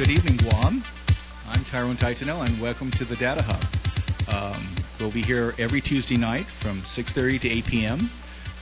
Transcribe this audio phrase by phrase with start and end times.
[0.00, 0.82] good evening, Guam.
[1.46, 4.34] I'm Tyrone Taitano, and welcome to the Data Hub.
[4.34, 8.10] Um, we'll be here every Tuesday night from 6:30 to 8 p.m.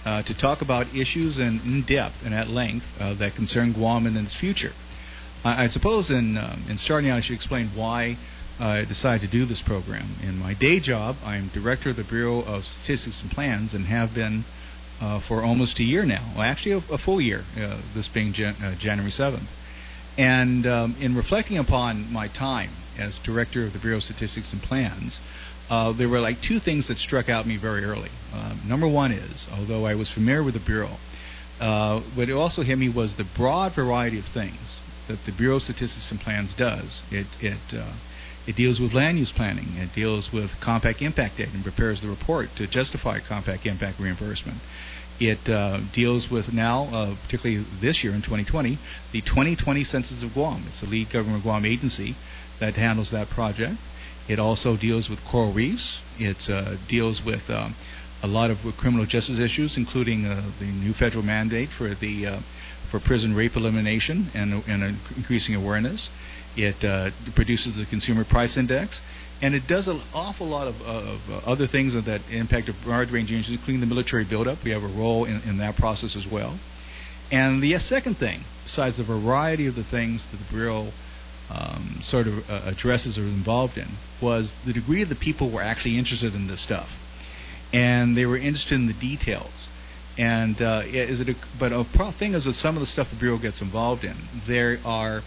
[0.04, 4.04] Uh, to talk about issues in, in depth and at length uh, that concern Guam
[4.04, 4.72] and its future.
[5.44, 8.18] I, I suppose in um, in starting out, I should explain why
[8.58, 10.16] I decided to do this program.
[10.20, 14.12] In my day job, I'm director of the Bureau of Statistics and Plans, and have
[14.12, 14.44] been
[15.00, 16.32] uh, for almost a year now.
[16.34, 17.44] Well, actually, a, a full year.
[17.56, 19.46] Uh, this being Jan- uh, January 7th.
[20.18, 24.60] And um, in reflecting upon my time as director of the Bureau of Statistics and
[24.60, 25.20] Plans,
[25.70, 28.10] uh, there were like two things that struck out me very early.
[28.34, 30.98] Uh, number one is, although I was familiar with the Bureau,
[31.60, 35.62] uh, what also hit me was the broad variety of things that the Bureau of
[35.62, 37.02] Statistics and Plans does.
[37.10, 37.92] It it uh,
[38.46, 39.76] it deals with land use planning.
[39.76, 44.58] It deals with compact impact data and prepares the report to justify compact impact reimbursement.
[45.20, 48.78] It uh, deals with now, uh, particularly this year in 2020,
[49.12, 50.66] the 2020 Census of Guam.
[50.68, 52.16] It's the lead government of Guam agency
[52.60, 53.78] that handles that project.
[54.28, 56.00] It also deals with coral reefs.
[56.18, 57.74] It uh, deals with um,
[58.22, 62.40] a lot of criminal justice issues, including uh, the new federal mandate for the uh,
[62.90, 66.08] for prison rape elimination and, and increasing awareness.
[66.56, 69.00] It uh, produces the consumer price index
[69.40, 73.30] and it does an awful lot of, of uh, other things that impact wide range
[73.30, 74.64] issues, including the military buildup.
[74.64, 76.58] We have a role in, in that process as well.
[77.30, 80.92] And the second thing, besides the variety of the things that the Bureau
[81.50, 83.88] um, sort of uh, addresses or is involved in,
[84.20, 86.88] was the degree of the people were actually interested in this stuff.
[87.72, 89.52] And they were interested in the details.
[90.16, 91.84] And uh, is it a, but a
[92.18, 94.16] thing is with some of the stuff the Bureau gets involved in,
[94.48, 95.22] there are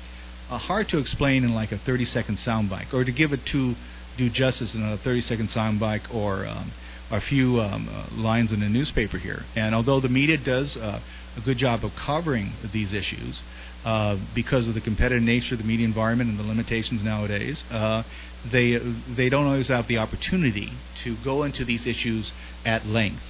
[0.50, 3.76] uh, hard to explain in like a 30 second soundbite, or to give it to
[4.18, 6.72] do justice in a 30 second soundbite or um,
[7.10, 9.46] a few um, uh, lines in a newspaper here.
[9.56, 11.00] And although the media does uh,
[11.36, 13.42] a good job of covering these issues,
[13.84, 18.04] uh, because of the competitive nature of the media environment and the limitations nowadays, uh,
[18.52, 20.72] they they don't always have the opportunity
[21.04, 22.32] to go into these issues
[22.66, 23.24] at length.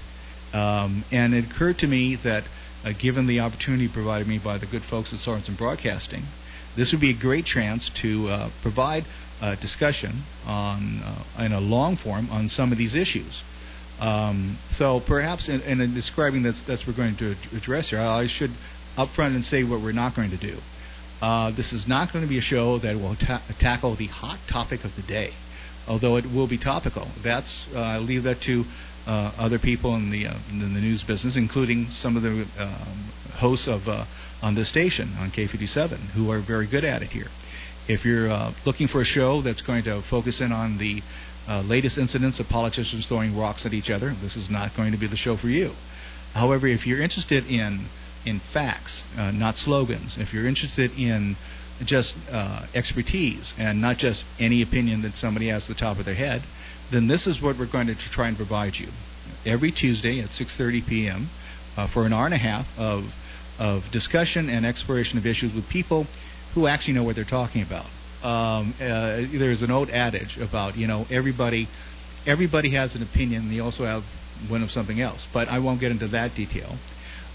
[0.54, 2.44] Um, and it occurred to me that,
[2.84, 6.26] uh, given the opportunity provided me by the good folks at Sorensen Broadcasting,
[6.76, 9.06] this would be a great chance to uh, provide
[9.42, 13.42] uh, discussion on uh, in a long form on some of these issues.
[14.00, 18.00] Um, so perhaps in, in describing that's what we're going to address here.
[18.00, 18.52] I should
[18.98, 20.58] upfront and say what we're not going to do.
[21.22, 24.40] Uh, this is not going to be a show that will ta- tackle the hot
[24.48, 25.34] topic of the day,
[25.88, 27.10] although it will be topical.
[27.24, 28.66] That's uh, I'll leave that to
[29.06, 33.12] uh, other people in the uh, in the news business, including some of the um,
[33.36, 33.88] hosts of
[34.42, 37.30] on this station on K57, who are very good at it here.
[37.88, 41.02] If you're uh, looking for a show that's going to focus in on the
[41.48, 44.98] uh, latest incidents of politicians throwing rocks at each other, this is not going to
[44.98, 45.74] be the show for you.
[46.34, 47.88] However, if you're interested in
[48.24, 51.36] in facts, uh, not slogans, if you're interested in
[51.84, 56.06] just uh, expertise and not just any opinion that somebody has at the top of
[56.06, 56.44] their head,
[56.92, 58.90] then this is what we're going to try and provide you
[59.46, 61.30] every Tuesday at 6:30 p.m.
[61.76, 63.14] Uh, for an hour and a half of
[63.58, 66.08] of discussion and exploration of issues with people
[66.54, 67.86] who actually know what they're talking about.
[68.24, 71.68] Um, uh, there's an old adage about you know everybody
[72.26, 73.50] everybody has an opinion.
[73.50, 74.04] They also have
[74.48, 76.78] one of something else, but I won't get into that detail.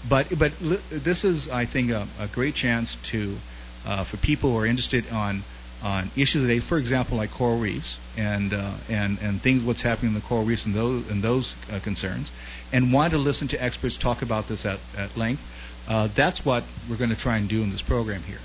[0.09, 3.37] But but li- this is I think a, a great chance to
[3.85, 5.43] uh, for people who are interested on
[5.81, 10.09] on issues today, for example, like coral reefs and uh, and and things what's happening
[10.09, 12.29] in the coral reefs and those and those uh, concerns,
[12.71, 15.41] and want to listen to experts talk about this at, at length.
[15.87, 18.39] Uh, that's what we're going to try and do in this program here.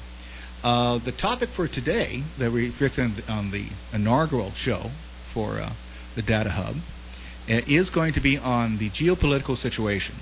[0.62, 4.92] Uh, the topic for today that we fixed on the inaugural show
[5.34, 5.72] for uh,
[6.14, 6.76] the Data Hub
[7.48, 10.14] uh, is going to be on the geopolitical situation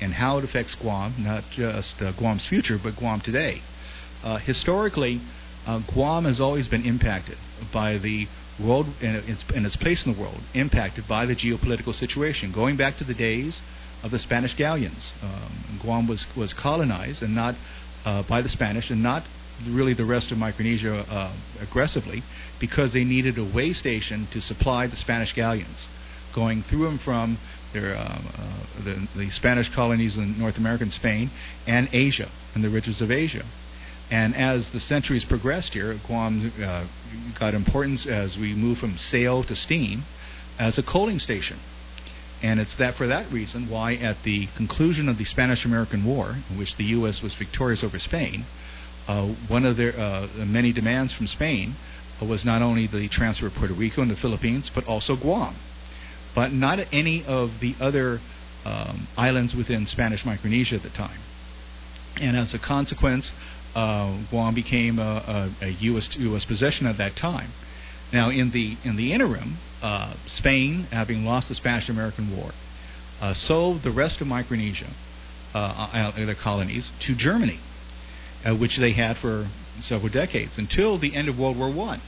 [0.00, 3.62] and how it affects Guam, not just uh, Guam's future, but Guam today.
[4.24, 5.20] Uh, historically,
[5.92, 7.38] Guam has always been impacted
[7.72, 8.26] by the
[8.58, 12.76] world and its, and its place in the world, impacted by the geopolitical situation, going
[12.76, 13.60] back to the days
[14.02, 15.12] of the Spanish galleons.
[15.22, 17.54] Um, Guam was was colonized and not
[18.04, 19.24] uh, by the Spanish and not
[19.66, 22.22] really the rest of Micronesia uh, aggressively
[22.58, 25.86] because they needed a way station to supply the Spanish galleons,
[26.32, 27.38] going through and from
[27.72, 31.30] their, um, uh, the, the, Spanish colonies in North America and Spain
[31.66, 33.44] and Asia and the riches of Asia.
[34.10, 36.84] And as the centuries progressed here, Guam uh,
[37.38, 40.04] got importance as we moved from sail to steam
[40.58, 41.58] as a coaling station.
[42.42, 46.36] And it's that for that reason why, at the conclusion of the Spanish American War,
[46.50, 47.22] in which the U.S.
[47.22, 48.63] was victorious over Spain, uh,
[49.48, 51.76] one of their uh, many demands from Spain
[52.20, 55.56] was not only the transfer of Puerto Rico and the Philippines, but also Guam.
[56.34, 58.20] But not any of the other
[58.64, 61.20] um, islands within Spanish Micronesia at the time.
[62.16, 63.30] And as a consequence,
[63.74, 66.08] uh, Guam became a, a, a U.S.
[66.16, 66.44] U.S.
[66.44, 67.52] possession at that time.
[68.12, 72.52] Now, in the in the interim, uh, Spain, having lost the Spanish-American War,
[73.20, 74.90] uh, sold the rest of Micronesia,
[75.54, 77.58] uh, uh the colonies, to Germany,
[78.44, 79.48] uh, which they had for
[79.82, 82.00] several decades until the end of World War One,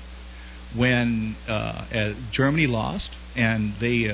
[0.74, 4.04] when uh, Germany lost, and they,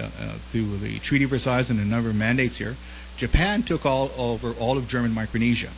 [0.50, 2.76] through the Treaty of Versailles and a number of mandates here,
[3.16, 5.72] Japan took all over all of German Micronesia,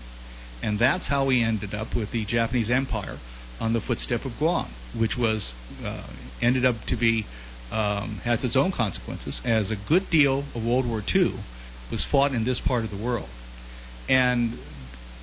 [0.62, 3.19] and that's how we ended up with the Japanese Empire
[3.61, 5.52] on the footstep of Guam, which was
[5.85, 6.06] uh,
[6.41, 7.26] ended up to be
[7.70, 11.41] um, has its own consequences, as a good deal of World War II
[11.91, 13.29] was fought in this part of the world,
[14.08, 14.58] and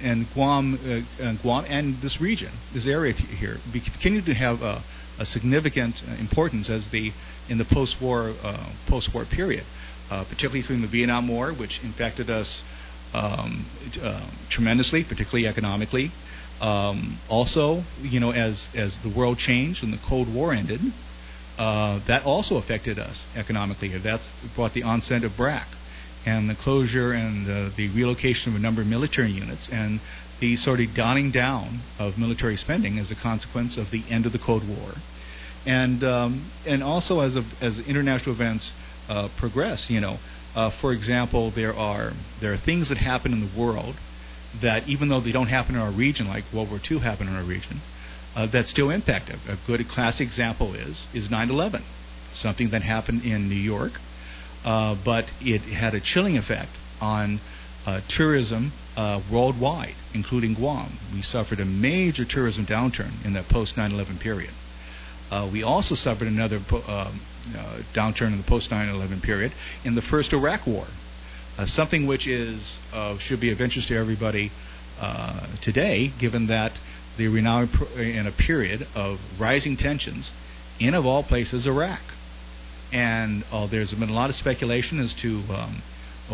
[0.01, 4.83] and Guam, uh, and Guam, and this region, this area here, continued to have a,
[5.19, 7.13] a significant uh, importance as the
[7.49, 9.65] in the post-war uh, post-war period,
[10.09, 12.61] uh, particularly during the Vietnam War, which infected us
[13.13, 13.65] um,
[14.01, 16.11] uh, tremendously, particularly economically.
[16.61, 20.93] Um, also, you know, as as the world changed and the Cold War ended,
[21.57, 23.97] uh, that also affected us economically.
[23.97, 25.67] That's brought the onset of BRAC
[26.25, 29.99] and the closure and uh, the relocation of a number of military units and
[30.39, 34.31] the sort of downing down of military spending as a consequence of the end of
[34.31, 34.95] the Cold War.
[35.65, 38.71] And um, and also as of, as international events
[39.07, 40.17] uh, progress, you know,
[40.55, 43.95] uh, for example, there are there are things that happen in the world
[44.59, 47.35] that even though they don't happen in our region, like World War II happened in
[47.35, 47.81] our region,
[48.35, 49.39] uh, that still impact it.
[49.47, 51.83] A good classic example is is 9/11,
[52.31, 53.93] something that happened in New York,
[54.63, 57.39] uh, but it had a chilling effect on
[57.85, 60.99] uh, tourism uh, worldwide, including Guam.
[61.13, 64.51] We suffered a major tourism downturn in that post 9/11 period.
[65.31, 67.11] Uh, we also suffered another uh,
[67.93, 69.53] downturn in the post 9/11 period
[69.83, 70.87] in the first Iraq War
[71.65, 72.79] something which is
[73.19, 74.51] should be of interest to everybody
[75.61, 76.73] today, given that
[77.19, 80.31] are now in a period of rising tensions
[80.79, 82.01] in, of all places, Iraq.
[82.91, 85.81] And uh, there's been a lot of speculation as to um,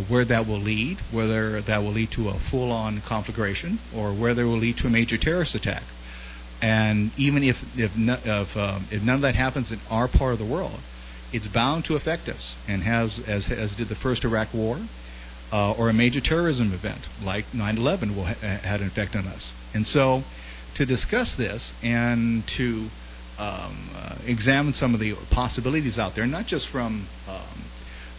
[0.07, 4.45] where that will lead, whether that will lead to a full-on conflagration or whether it
[4.45, 5.83] will lead to a major terrorist attack.
[6.61, 10.39] And even if if, if, um, if none of that happens in our part of
[10.39, 10.79] the world,
[11.31, 14.79] it's bound to affect us, and has as as did the first Iraq War,
[15.51, 19.47] uh, or a major terrorism event like 9/11 will ha- had an effect on us.
[19.73, 20.23] And so,
[20.75, 22.89] to discuss this and to
[23.37, 27.65] um, uh, examine some of the possibilities out there, not just from um,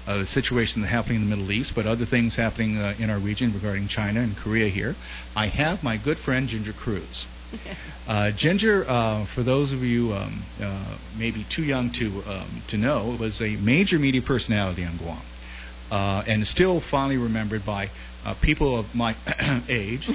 [0.07, 3.19] a situation that's happening in the Middle East, but other things happening uh, in our
[3.19, 4.97] region regarding China and Korea here,
[5.37, 7.27] I have my good friend Ginger Cruz.
[8.07, 12.79] Uh, Ginger, uh, for those of you um, uh, maybe too young to um, to
[12.79, 15.21] know, was a major media personality on Guam
[15.91, 17.91] uh, and still fondly remembered by
[18.25, 19.17] uh, people of my
[19.69, 20.09] age,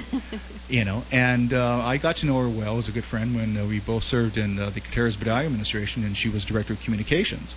[0.68, 1.04] you know.
[1.10, 3.80] And uh, I got to know her well as a good friend when uh, we
[3.80, 7.54] both served in uh, the Gutierrez Bordallo administration, and she was director of communications.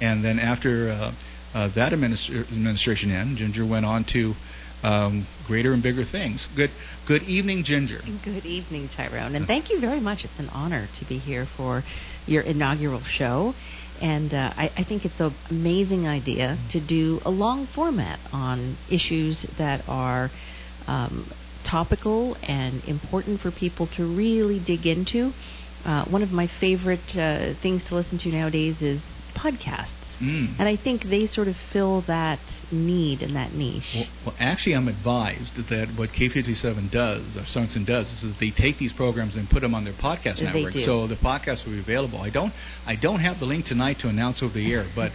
[0.00, 1.14] And then after uh,
[1.56, 4.34] uh, that administra- administration ended, Ginger went on to
[4.82, 6.46] um, greater and bigger things.
[6.54, 6.70] Good,
[7.06, 8.02] good evening, Ginger.
[8.22, 10.24] Good evening, Tyrone, and thank you very much.
[10.24, 11.84] It's an honor to be here for
[12.26, 13.54] your inaugural show.
[14.00, 18.76] And uh, I, I, think it's an amazing idea to do a long format on
[18.90, 20.30] issues that are
[20.86, 21.30] um,
[21.64, 25.32] topical and important for people to really dig into.
[25.84, 29.00] Uh, one of my favorite uh, things to listen to nowadays is
[29.34, 30.03] podcasts.
[30.20, 30.58] Mm.
[30.58, 32.40] And I think they sort of fill that
[32.70, 33.92] need and that niche.
[33.94, 38.50] Well, well actually, I'm advised that what K57 does, or Sungson does, is that they
[38.50, 40.72] take these programs and put them on their podcast they network.
[40.72, 40.84] Do.
[40.84, 42.20] So the podcast will be available.
[42.20, 42.52] I don't,
[42.86, 45.12] I don't have the link tonight to announce over the air, but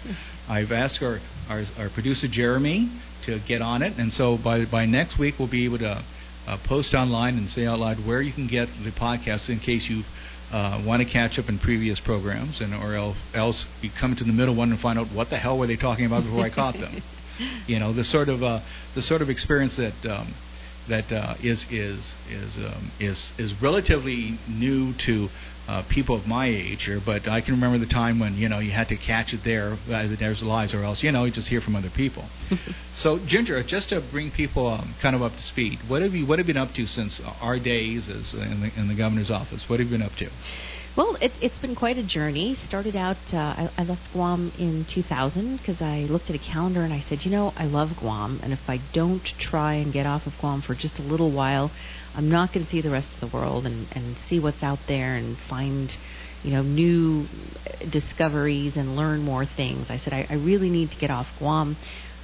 [0.48, 2.92] I've asked our, our, our producer Jeremy
[3.24, 6.04] to get on it, and so by by next week we'll be able to
[6.48, 9.88] uh, post online and say out loud where you can get the podcast in case
[9.88, 10.06] you've
[10.52, 14.24] uh, want to catch up in previous programs, and or else, else you come to
[14.24, 16.50] the middle one and find out what the hell were they talking about before I
[16.50, 17.04] caught them.
[17.68, 18.60] You know, the sort of uh,
[18.96, 20.34] the sort of experience that um,
[20.90, 25.30] that uh, is is is um, is is relatively new to
[25.70, 28.58] uh, people of my age here, but I can remember the time when you know
[28.58, 31.32] you had to catch it there as it there's lies, or else you know you
[31.32, 32.26] just hear from other people.
[32.96, 36.26] so Ginger, just to bring people um, kind of up to speed, what have you
[36.26, 39.30] what have you been up to since our days as in the, in the governor's
[39.30, 39.70] office?
[39.70, 40.32] What have you been up to?
[40.96, 42.58] Well, it, it's been quite a journey.
[42.68, 46.84] Started out, uh, I, I left Guam in 2000 because I looked at a calendar
[46.84, 50.06] and I said, you know, I love Guam, and if I don't try and get
[50.06, 51.72] off of Guam for just a little while,
[52.16, 54.80] I'm not going to see the rest of the world and, and see what's out
[54.88, 55.96] there and find,
[56.44, 57.28] you know, new
[57.90, 59.88] discoveries and learn more things.
[59.90, 61.78] I said, I, I really need to get off Guam.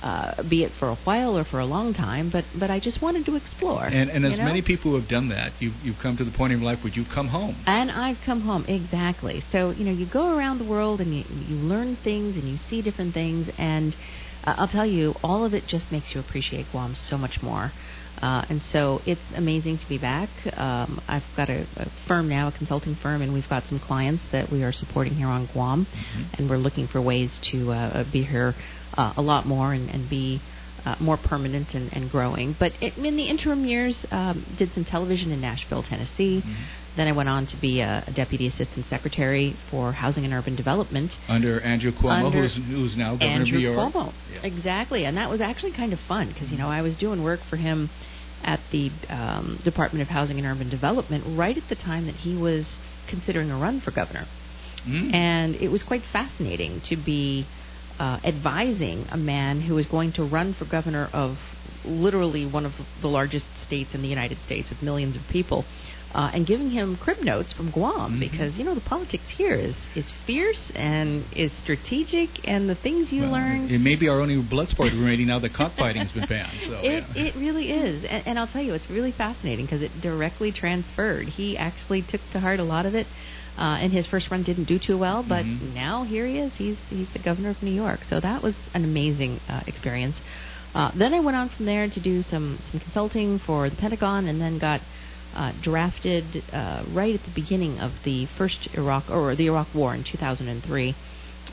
[0.06, 3.02] Uh, be it for a while or for a long time, but but I just
[3.02, 3.86] wanted to explore.
[3.86, 4.46] And, and as know?
[4.46, 6.84] many people who have done that, you've, you've come to the point in your life
[6.84, 7.56] where you've come home.
[7.66, 9.44] And I've come home exactly.
[9.52, 12.58] So you know, you go around the world and you you learn things and you
[12.70, 13.96] see different things, and
[14.44, 17.72] uh, I'll tell you, all of it just makes you appreciate Guam so much more.
[18.22, 20.30] Uh, and so it's amazing to be back.
[20.56, 24.24] Um, I've got a, a firm now, a consulting firm, and we've got some clients
[24.32, 26.24] that we are supporting here on Guam, Mm-hmm.
[26.36, 28.56] and we're looking for ways to uh, be here
[28.98, 30.42] uh, a lot more and, and be
[30.86, 32.56] uh, more permanent and, and growing.
[32.60, 36.42] But it, in the interim years, um, did some television in Nashville, Tennessee.
[36.42, 36.54] Mm-hmm.
[36.96, 40.56] Then I went on to be a, a deputy assistant secretary for housing and urban
[40.56, 43.94] development Under Andrew Cuomo, Under who's, who's now governor Andrew of New York.
[43.94, 44.14] Cuomo.
[44.32, 44.42] Yeah.
[44.44, 47.42] Exactly, and that was actually kind of fun because you know I was doing work
[47.50, 47.90] for him
[48.44, 52.36] at the um, Department of Housing and Urban Development right at the time that he
[52.36, 52.66] was
[53.10, 54.28] considering a run for governor,
[54.88, 55.14] Mm.
[55.16, 57.48] and it was quite fascinating to be
[58.00, 61.38] uh, advising a man who is going to run for governor of
[61.84, 65.66] literally one of the largest states in the United States with millions of people.
[66.14, 68.20] Uh, and giving him crib notes from Guam Mhm.
[68.22, 73.12] because you know the politics here is is fierce and is strategic and the things
[73.12, 76.26] you Well, learn It may be our only blood sport remaining now that cockfighting's been
[76.26, 76.58] banned.
[76.68, 77.22] So, it yeah.
[77.26, 81.28] it really is, and, and I'll tell you, it's really fascinating because it directly transferred.
[81.28, 83.08] He actually took to heart a lot of it,
[83.58, 85.74] uh, and his first run didn't do too well, but Mhm.
[85.74, 86.54] now here he is.
[86.56, 90.20] He's he's the governor of New York, so that was an amazing uh, experience.
[90.74, 94.28] Uh, then I went on from there to do some some consulting for the Pentagon,
[94.28, 94.82] and then got
[95.34, 99.94] uh, drafted uh, right at the beginning of the first Iraq or the Iraq War
[99.94, 100.96] in 2003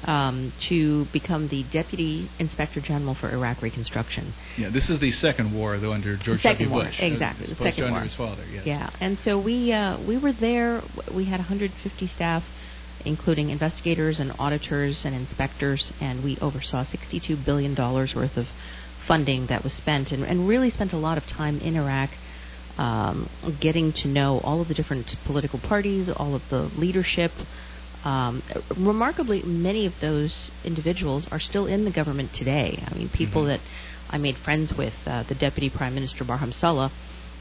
[0.04, 4.35] um, to become the deputy inspector general for Iraq reconstruction.
[4.56, 6.75] yeah, this is the second war, though, under George second W.
[6.75, 7.00] war, Bush.
[7.00, 8.00] exactly, the second war.
[8.00, 8.66] his father, yes.
[8.66, 10.82] Yeah, and so we uh, we were there.
[11.12, 12.42] We had 150 staff,
[13.04, 18.49] including investigators and auditors and inspectors, and we oversaw 62 billion dollars worth of
[19.06, 22.11] funding that was spent, and, and really spent a lot of time in Iraq.
[22.78, 23.28] Um,
[23.61, 27.30] getting to know all of the different political parties, all of the leadership.
[28.04, 28.42] Um,
[28.76, 32.82] remarkably, many of those individuals are still in the government today.
[32.87, 33.47] I mean, people Mhm.
[33.49, 33.61] that
[34.11, 36.90] I made friends with, uh, the Deputy Prime Minister Barham Saleh,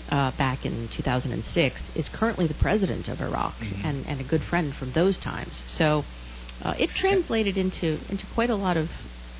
[0.10, 3.84] uh, back in 2006, is currently the president of Iraq Mhm.
[3.86, 5.62] and, and a good friend from those times.
[5.66, 6.06] So
[6.62, 8.90] uh, it translated into into quite a lot of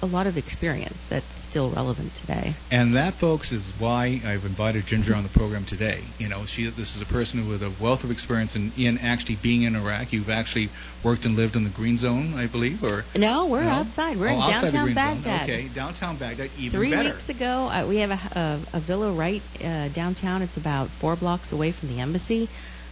[0.02, 2.56] a lot of experience that's still relevant today.
[2.72, 6.06] And that, folks, is why I've invited Ginger on the program today.
[6.18, 9.36] You know, she this is a person with a wealth of experience in, in actually
[9.36, 10.12] being in Iraq.
[10.14, 10.70] You've actually
[11.04, 13.70] worked and lived in the Green Zone, I believe, or No, we're no?
[13.70, 14.18] outside.
[14.18, 14.96] We're Oh, in outside downtown.
[14.96, 15.44] Baghdad.
[15.44, 17.16] Okay, downtown Baghdad, even Three better.
[17.16, 20.42] weeks ago, uh, we have a, a, a villa right uh, downtown.
[20.42, 22.50] It's about four blocks away from the embassy.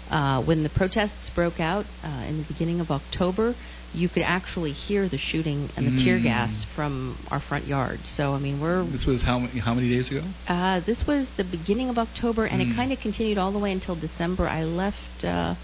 [0.09, 3.55] Uh, when the protests broke out uh, in the beginning of October,
[3.93, 6.23] you could actually hear the shooting and the tear Mm.
[6.23, 7.99] gas from our front yard.
[8.15, 10.23] So, I mean, we're This was how many, how many days ago?
[10.47, 12.71] uh, this was the beginning of October, and Mm.
[12.71, 14.47] it kind of continued all the way until December.
[14.47, 15.55] I left uh,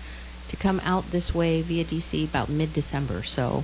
[0.50, 3.64] to come out this way via DC about mid-December, so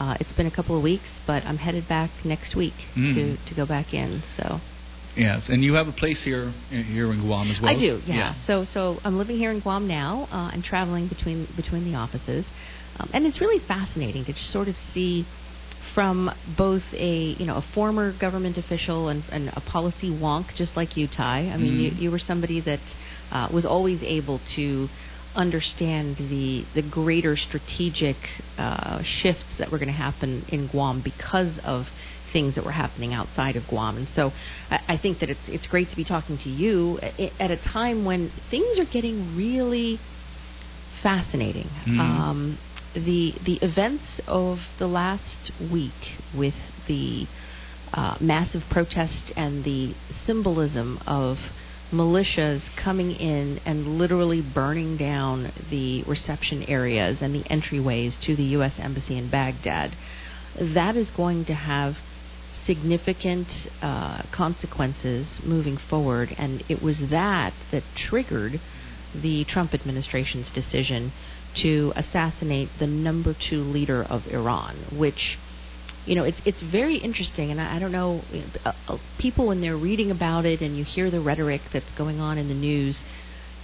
[0.00, 3.14] uh, it's been a couple of weeks, but I'm headed back next week Mm.
[3.14, 4.22] to to go back in.
[4.38, 4.60] So
[5.16, 7.70] Yes, and you have a place here here in Guam as well.
[7.76, 8.34] I do, yeah.
[8.46, 12.44] So so I'm living here in Guam now uh, and traveling between between the offices,
[12.98, 15.26] um, and it's really fascinating to just sort of see
[15.94, 20.76] from both a you know a former government official and, and a policy wonk just
[20.76, 21.50] like you, Ty.
[21.52, 22.00] I mean, you, Mhm.
[22.00, 22.80] you were somebody that
[23.30, 24.90] uh, was always able to
[25.36, 28.16] understand the the greater strategic
[28.58, 31.88] uh, shifts that were going to happen in Guam because of
[32.34, 33.96] things that were happening outside of Guam.
[33.96, 34.32] And so
[34.70, 37.56] I, I think that it's it's great to be talking to you at, at a
[37.56, 39.98] time when things are getting really
[41.02, 41.70] fascinating.
[41.86, 41.98] Mhm.
[42.00, 42.58] Um,
[42.94, 46.02] the the events of the last week
[46.34, 46.54] with
[46.86, 47.26] the
[47.92, 49.94] uh, massive protest and the
[50.26, 51.38] symbolism of
[51.92, 58.42] militias coming in and literally burning down the reception areas and the entryways to the
[58.58, 58.72] U.S.
[58.78, 59.94] Embassy in Baghdad.
[60.60, 61.96] That is going to have
[62.66, 68.60] significant uh, consequences moving forward, and it was that that triggered
[69.14, 71.12] the Trump administration's decision
[71.54, 75.38] to assassinate the number two leader of Iran, which
[76.06, 78.22] you know, it's it's very interesting, and I, I don't know,
[78.64, 82.20] uh, uh, people when they're reading about it and you hear the rhetoric that's going
[82.20, 83.02] on in the news,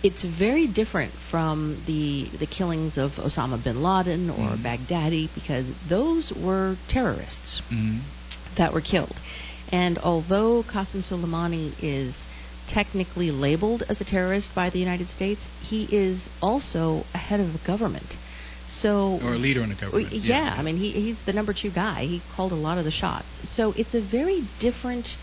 [0.02, 4.62] it's very different from the the killings of Osama bin Laden or Mhm.
[4.62, 8.00] Baghdadi because those were terrorists Mhm.
[8.56, 9.16] That were killed,
[9.70, 12.14] and although Qasem Soleimani is
[12.68, 17.52] technically labeled as a terrorist by the United States, he is also a head of
[17.52, 18.16] the government.
[18.68, 20.12] So or a leader in the government.
[20.12, 20.54] Yeah, yeah.
[20.56, 22.06] I mean he he's the number two guy.
[22.06, 23.26] He called a lot of the shots.
[23.42, 25.16] So it's a very different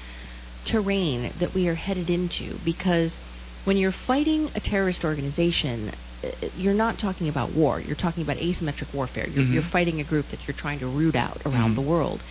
[0.65, 3.15] terrain that we are headed into because
[3.63, 5.93] when you're fighting a terrorist organization,
[6.23, 7.79] uh, you're not talking about war.
[7.79, 9.27] You're talking about asymmetric warfare.
[9.27, 9.53] You're, mm-hmm.
[9.53, 11.81] you're fighting a group that you're trying to root out around mm-hmm.
[11.81, 12.23] the world.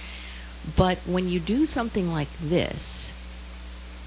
[0.77, 3.09] But when you do something like this,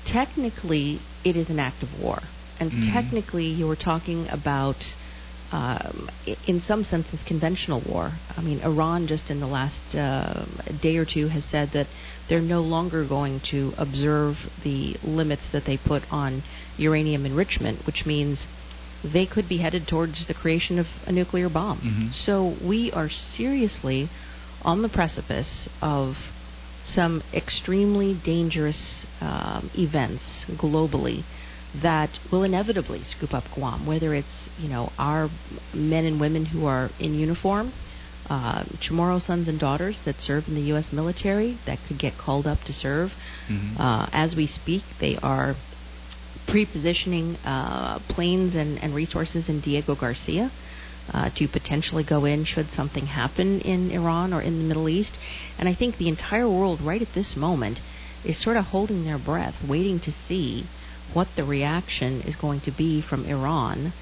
[0.05, 2.23] technically it is an act of war.
[2.59, 2.91] And mm-hmm.
[2.91, 4.77] technically you are talking about
[5.51, 6.09] um,
[6.45, 8.13] in some senses, conventional war.
[8.37, 10.45] I mean, Iran just in the last uh,
[10.81, 11.87] day or two has said that
[12.27, 16.43] they're no longer going to observe the limits that they put on
[16.77, 18.45] uranium enrichment, which means
[19.03, 21.79] they could be headed towards the creation of a nuclear bomb.
[21.79, 22.11] Mm-hmm.
[22.11, 24.09] So we are seriously
[24.61, 26.17] on the precipice of
[26.93, 31.24] some extremely dangerous um, events globally
[31.75, 35.29] that will inevitably scoop up Guam, whether it's you know our
[35.74, 37.74] men and women who are in uniform,
[38.29, 40.91] uh, Chamorro sons and daughters that serve in the U.S.
[40.91, 43.12] military that could get called up to serve.
[43.48, 43.79] Mm-hmm.
[43.79, 45.55] Uh, as we speak, they are
[46.48, 50.51] pre-positioning uh, planes and, and resources in Diego Garcia.
[51.11, 55.17] Uh, to potentially go in should something happen in Iran or in the Middle East.
[55.57, 57.81] And I think the entire world, right at this moment,
[58.23, 60.67] is sort of holding their breath, waiting to see
[61.13, 63.93] what the reaction is going to be from Iran.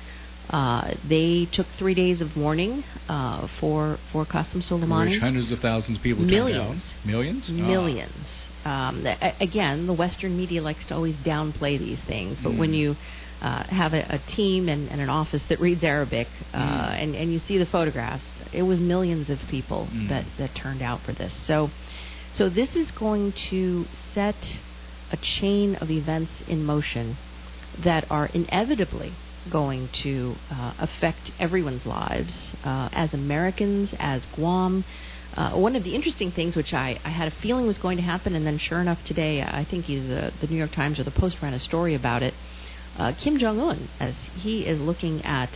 [0.49, 5.11] Uh, they took three days of warning uh, for for Qasem Soleimani.
[5.11, 8.27] Which hundreds of thousands of people millions, millions, millions.
[8.63, 12.57] Um, the, again, the Western media likes to always downplay these things, but mm.
[12.57, 12.95] when you
[13.41, 17.03] uh, have a, a team and, and, an office that reads Arabic, uh, mm.
[17.03, 20.09] and, and you see the photographs, it was millions of people mm.
[20.09, 21.33] that, that turned out for this.
[21.45, 21.69] So,
[22.33, 24.35] so this is going to set
[25.11, 27.17] a chain of events in motion
[27.83, 29.13] that are inevitably
[29.49, 34.83] going to uh, affect everyone's lives uh, as Americans, as Guam.
[35.35, 38.03] Uh, one of the interesting things, which I, I had a feeling was going to
[38.03, 41.03] happen, and then sure enough today, I think either the, the New York Times or
[41.03, 42.33] the Post ran a story about it.
[42.97, 45.51] Uh, Kim Jong Un, as he is looking at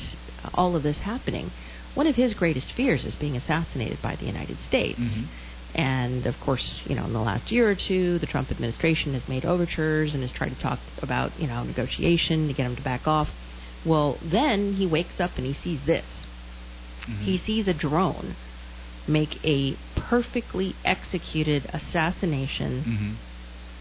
[0.54, 1.52] all of this happening,
[1.94, 5.00] one of his greatest fears is being assassinated by the United States.
[5.00, 5.26] Mm-hmm.
[5.74, 9.28] And of course, you know, in the last year or two, the Trump administration has
[9.28, 12.82] made overtures and has tried to talk about, you know, negotiation to get him to
[12.82, 13.30] back off.
[13.86, 16.06] Well, then he wakes up and he sees this.
[17.04, 17.24] Mm-hmm.
[17.24, 18.36] He sees a drone
[19.08, 23.18] make a perfectly executed assassination,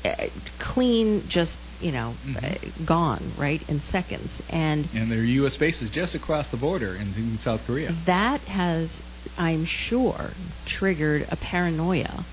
[0.04, 0.22] mm-hmm.
[0.22, 2.36] uh, clean, just you know, mm-hmm.
[2.44, 4.30] uh, gone right in seconds.
[4.48, 5.56] And and there are U.S.
[5.56, 7.96] bases just across the border in, in South Korea.
[8.06, 8.88] That has
[9.36, 10.30] I'm sure,
[10.66, 12.24] triggered a paranoia.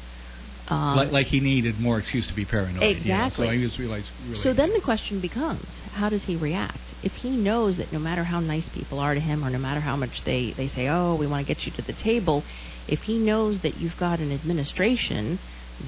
[0.67, 2.83] Um, like, like, he needed more excuse to be paranoid.
[2.83, 3.47] Exactly.
[3.47, 3.55] You know?
[3.55, 4.07] So he was realized.
[4.23, 6.79] Really so then the question becomes, how does he react?
[7.03, 9.79] If he knows that no matter how nice people are to him, or no matter
[9.79, 12.43] how much they they say, oh, we want to get you to the table,
[12.87, 15.39] if he knows that you've got an administration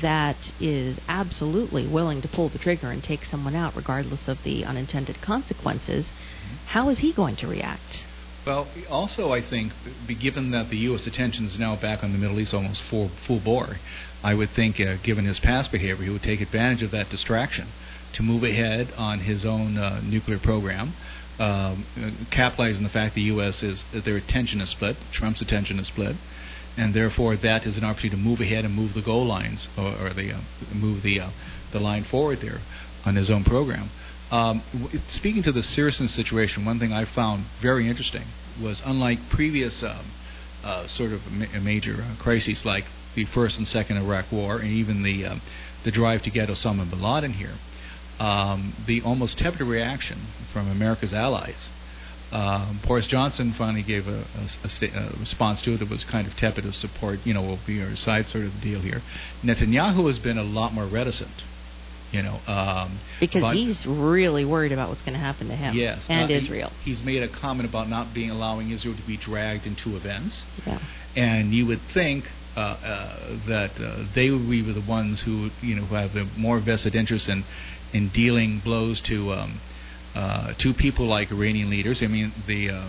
[0.02, 4.64] that is absolutely willing to pull the trigger and take someone out, regardless of the
[4.66, 6.56] unintended consequences, mm-hmm.
[6.68, 8.06] how is he going to react?
[8.46, 9.74] Well, also, I think,
[10.20, 11.06] given that the U.S.
[11.06, 13.78] attention is now back on the Middle East almost full, full bore,
[14.24, 17.68] I would think, uh, given his past behavior, he would take advantage of that distraction
[18.14, 20.94] to move ahead on his own uh, nuclear program,
[21.40, 21.86] um,
[22.32, 23.62] capitalizing the fact the U.S.
[23.62, 26.16] is that their attention is split, Trump's attention is split,
[26.80, 30.08] and therefore that is an opportunity to move ahead and move the goal lines or,
[30.08, 30.40] or the uh,
[30.74, 31.30] move the uh,
[31.72, 32.62] the line forward there
[33.06, 33.90] on his own program.
[34.32, 34.62] Um,
[35.10, 38.26] speaking to the seriousness situation, one thing I found very interesting
[38.62, 40.12] was unlike previous um,
[40.64, 44.72] uh, sort of ma- major uh, crises like the first and second Iraq War and
[44.72, 45.36] even the uh,
[45.84, 47.56] the drive to get Osama bin Laden here,
[48.20, 51.70] um, the almost tepid reaction from America's allies.
[52.32, 56.04] Um, Boris Johnson finally gave a, a, a, sta- a, response to it that was
[56.04, 59.02] kind of tepid of support, you know, we'll be our side sort of deal here.
[59.44, 61.44] Netanyahu has been a lot more reticent
[62.12, 65.76] you know, um, because he's really worried about what's going to happen to him.
[65.76, 66.72] Yes, and uh, Israel.
[66.84, 70.36] He, he's made a comment about not being allowing Israel to be dragged into events.
[70.66, 70.80] Yeah.
[71.16, 75.76] And you would think uh, uh, that uh, they would be the ones who, you
[75.76, 77.46] know, who have the more vested interest in
[77.94, 79.62] in dealing blows to um,
[80.16, 82.02] uh, to people like Iranian leaders.
[82.02, 82.88] I mean, the uh,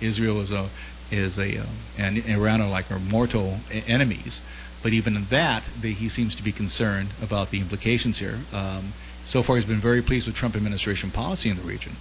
[0.00, 0.70] Israel is a
[1.10, 4.40] is a and Iran are like our mortal enemies.
[4.82, 8.40] But even in that, the, he seems to be concerned about the implications here.
[8.52, 8.92] Um,
[9.24, 11.96] so far, he's been very pleased with Trump administration policy in the region.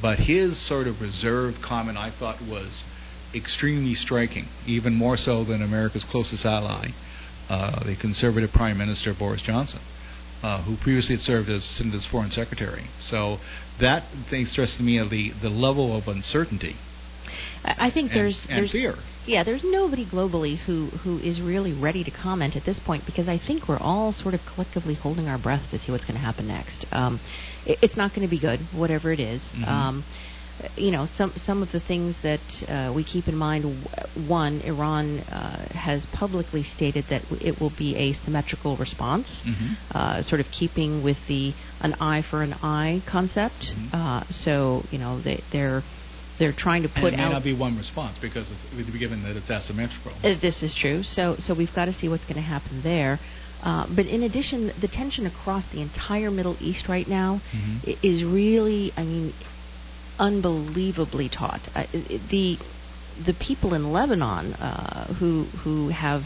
[0.00, 2.84] But his sort of reserved comment, I thought, was
[3.34, 6.92] extremely striking, even more so than America's closest ally,
[7.50, 9.80] uh, the conservative Prime Minister Boris Johnson,
[10.42, 12.90] uh, who previously had served as Canada's foreign secretary.
[12.98, 13.38] So
[13.80, 16.76] that thing stressed to me the, the level of uncertainty
[17.64, 18.98] I think and, there's and there's fear.
[19.26, 23.28] Yeah, there's nobody globally who who is really ready to comment at this point because
[23.28, 26.24] I think we're all sort of collectively holding our breath to see what's going to
[26.24, 26.84] happen next.
[26.92, 27.20] Um,
[27.64, 29.40] it, it's not going to be good, whatever it is.
[29.54, 29.68] Mhm.
[29.68, 30.04] Um,
[30.76, 33.88] you know, some some of the things that uh, we keep in mind.
[34.14, 39.76] One, Iran uh, has publicly stated that it will be a symmetrical response, Mhm.
[39.92, 43.72] uh, sort of keeping with the an eye for an eye concept.
[43.74, 43.94] Mhm.
[43.94, 45.82] Uh, so you know they, they're
[46.38, 49.22] they're trying to And put it may out not be one response because it's, given
[49.22, 50.12] that it's asymmetrical.
[50.24, 51.02] uh, this is true.
[51.02, 53.20] So, so we've got to see what's going to happen there.
[53.62, 57.96] Uh, but in addition, the tension across the entire Middle East right now Mhm.
[58.02, 59.34] is really, I mean,
[60.18, 61.68] unbelievably taught.
[61.74, 61.84] Uh,
[62.30, 62.58] the
[63.26, 66.24] the people in Lebanon uh, who who have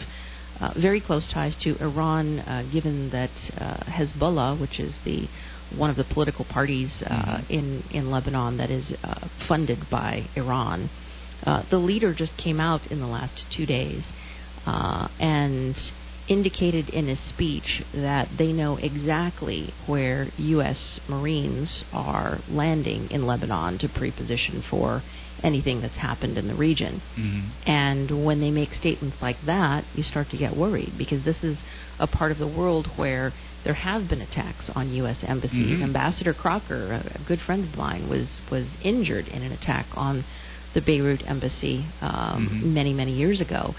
[0.60, 5.28] uh, very close ties to Iran, uh, given that uh, Hezbollah, which is the
[5.76, 7.50] one of the political parties uh, Mhm.
[7.50, 9.14] in in Lebanon that is uh,
[9.48, 10.88] funded by Iran,
[11.44, 14.04] uh, the leader just came out in the last two days
[14.66, 15.76] uh, and
[16.28, 20.98] indicated in his speech that they know exactly where U.S.
[21.08, 25.02] Marines are landing in Lebanon to pre-position for
[25.42, 27.00] anything that's happened in the region.
[27.16, 27.42] Mhm.
[27.66, 31.58] And when they make statements like that, you start to get worried because this is
[31.98, 33.32] a part of the world where
[33.64, 35.18] there have been attacks on U.S.
[35.22, 35.78] embassies.
[35.78, 35.82] Mhm.
[35.82, 40.24] Ambassador Crocker, a, a good friend of mine, was was injured in an attack on
[40.74, 42.72] the Beirut embassy um, Mhm.
[42.74, 43.74] many many years ago,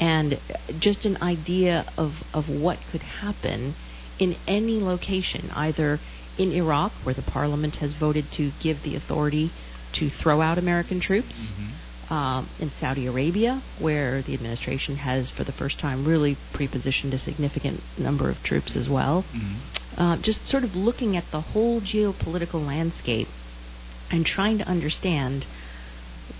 [0.00, 0.38] and
[0.78, 3.74] just an idea of of what could happen
[4.18, 6.00] in any location, either
[6.36, 9.52] in Iraq, where the parliament has voted to give the authority
[9.92, 12.10] to throw out American troops Mhm.
[12.12, 17.18] um, in Saudi Arabia, where the administration has, for the first time, really prepositioned a
[17.18, 19.24] significant number of troops as well.
[19.34, 19.56] Mhm.
[19.96, 23.28] Uh, just sort of looking at the whole geopolitical landscape
[24.10, 25.44] and trying to understand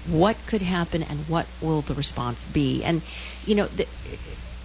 [0.07, 2.83] what could happen and what will the response be.
[2.85, 3.03] And,
[3.45, 3.89] you know, th-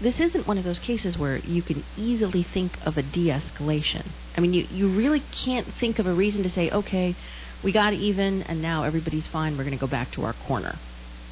[0.01, 4.07] this isn't one of those cases where you can easily think of a de escalation.
[4.35, 7.15] I mean, you, you really can't think of a reason to say, okay,
[7.63, 10.77] we got even and now everybody's fine, we're going to go back to our corner.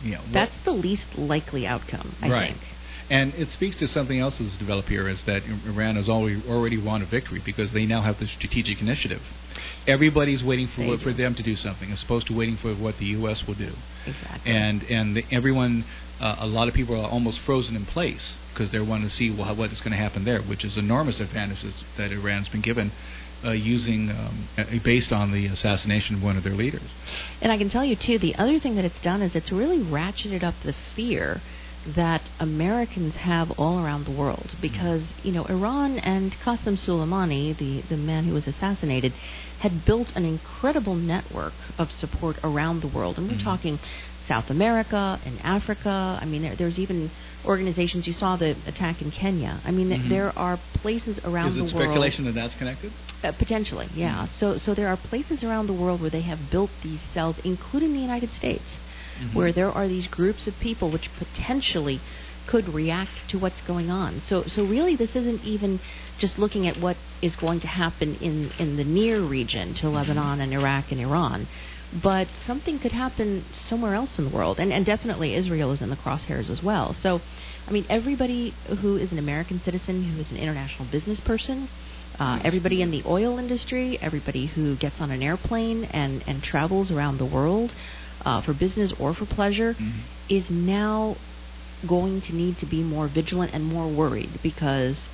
[0.03, 0.19] Yeah.
[0.19, 2.53] well- That's the least likely outcome, I right.
[2.55, 2.63] think.
[3.11, 6.77] And it speaks to something else that's developed here is that Iran has already already
[6.77, 9.21] won a victory because they now have the strategic initiative.
[9.85, 12.99] Everybody's waiting for what, for them to do something, as opposed to waiting for what
[12.99, 13.45] the U.S.
[13.45, 13.73] will do.
[14.05, 14.49] Exactly.
[14.49, 15.83] And and the, everyone,
[16.21, 19.29] uh, a lot of people are almost frozen in place because they're wanting to see
[19.29, 22.93] well, what is going to happen there, which is enormous advantages that Iran's been given.
[23.43, 26.87] Uh, using um, uh, based on the assassination of one of their leaders.
[27.41, 29.79] And I can tell you too, the other thing that it's done is it's really
[29.79, 31.41] ratcheted up the fear
[31.85, 37.81] that Americans have all around the world because you know Iran and Qasem Soleimani, the
[37.89, 39.13] the man who was assassinated,
[39.59, 43.43] had built an incredible network of support around the world, and we're Mhm.
[43.43, 43.79] talking
[44.27, 46.19] South America and Africa.
[46.21, 47.09] I mean, there, there's even
[47.45, 48.05] organizations.
[48.05, 49.59] You saw the attack in Kenya.
[49.65, 50.09] I mean, Mhm.
[50.09, 51.69] there are places around Is the world.
[51.69, 52.91] Is it speculation that that's connected?
[53.23, 54.25] Uh, potentially, yeah.
[54.25, 57.93] So, so there are places around the world where they have built these cells, including
[57.93, 58.77] the United States,
[59.19, 59.33] Mhm.
[59.33, 61.99] where there are these groups of people which potentially
[62.47, 64.21] could react to what's going on.
[64.21, 65.79] So, so really, this isn't even
[66.17, 70.41] just looking at what is going to happen in in the near region to Lebanon
[70.41, 71.47] and Iraq and Iran.
[71.93, 75.89] But something could happen somewhere else in the world, and, and definitely Israel is in
[75.89, 76.93] the crosshairs as well.
[76.93, 77.21] So,
[77.67, 81.67] I mean, everybody who is an American citizen, who is an international business person,
[82.17, 86.91] uh, everybody in the oil industry, everybody who gets on an airplane and, and travels
[86.91, 87.73] around the world
[88.25, 89.91] uh, for business or for pleasure, Mhm.
[90.29, 91.17] is now
[91.87, 95.07] going to need to be more vigilant and more worried because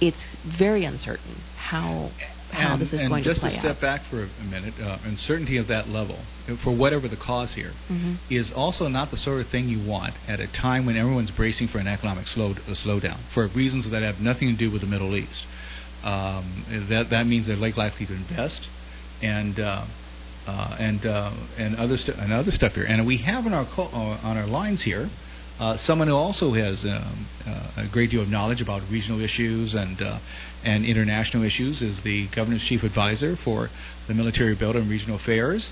[0.00, 2.10] it's very uncertain how
[2.50, 3.52] how and, this is and going to play out.
[3.52, 6.18] just to step back for a minute, uh, uncertainty of that level,
[6.62, 8.18] for whatever the cause here, Mhm.
[8.28, 11.68] is also not the sort of thing you want at a time when everyone's bracing
[11.68, 14.86] for an economic slow, a slowdown for reasons that have nothing to do with the
[14.86, 15.46] Middle East.
[16.04, 18.66] Um, that that means they're less likely to invest,
[19.22, 19.84] and uh,
[20.46, 22.84] uh, and uh, and other stu- and other stuff here.
[22.84, 25.10] And we have on our co- uh, on our lines here.
[25.60, 29.74] Uh, someone who also has um, uh, a great deal of knowledge about regional issues
[29.74, 30.18] and uh,
[30.64, 33.70] and international issues is the governor's chief advisor for
[34.08, 35.70] the military build and regional affairs,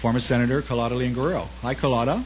[0.00, 1.48] former Senator Leon Guerrero.
[1.62, 2.24] Hi, Carlotta.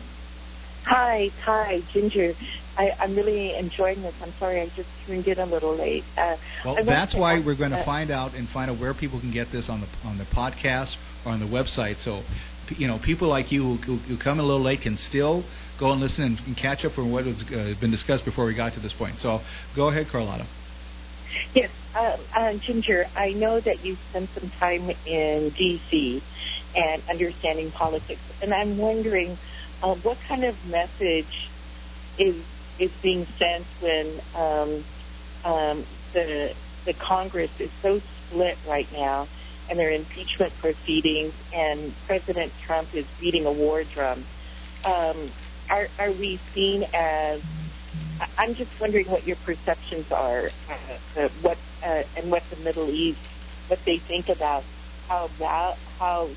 [0.85, 2.35] Hi, hi, Ginger.
[2.77, 4.15] I, I'm really enjoying this.
[4.21, 6.05] I'm sorry I just tuned in a little late.
[6.17, 9.21] Uh, Well, that's why we're going to uh, find out and find out where people
[9.21, 12.01] can get this on the on the podcast or on the website.
[12.01, 12.23] So,
[12.77, 15.45] you know, people like you who, who, who come a little late can still
[15.79, 18.55] go and listen and, and catch up on what has uh, been discussed before we
[18.55, 19.21] got to this point.
[19.21, 19.41] So,
[19.75, 20.47] go ahead, Carlotta.
[21.55, 26.23] Yes, uh, uh, Ginger, I know that you spent some time in D.C.
[26.77, 29.39] and understanding politics, and I'm wondering
[29.85, 31.51] uh, what kind of message
[32.19, 32.37] is
[32.79, 34.85] is being sent when um,
[35.45, 36.55] um, the
[36.87, 39.29] the Congress is so split right now,
[39.69, 44.25] and there are impeachment proceedings, and President Trump is beating a war drum.
[44.85, 45.31] Um,
[45.69, 47.43] are are we seen as
[48.39, 52.91] I'm just wondering what your perceptions are, uh, uh, what uh, and what the Middle
[52.91, 53.21] East,
[53.69, 54.65] what they think about
[55.09, 55.29] how
[55.99, 56.31] how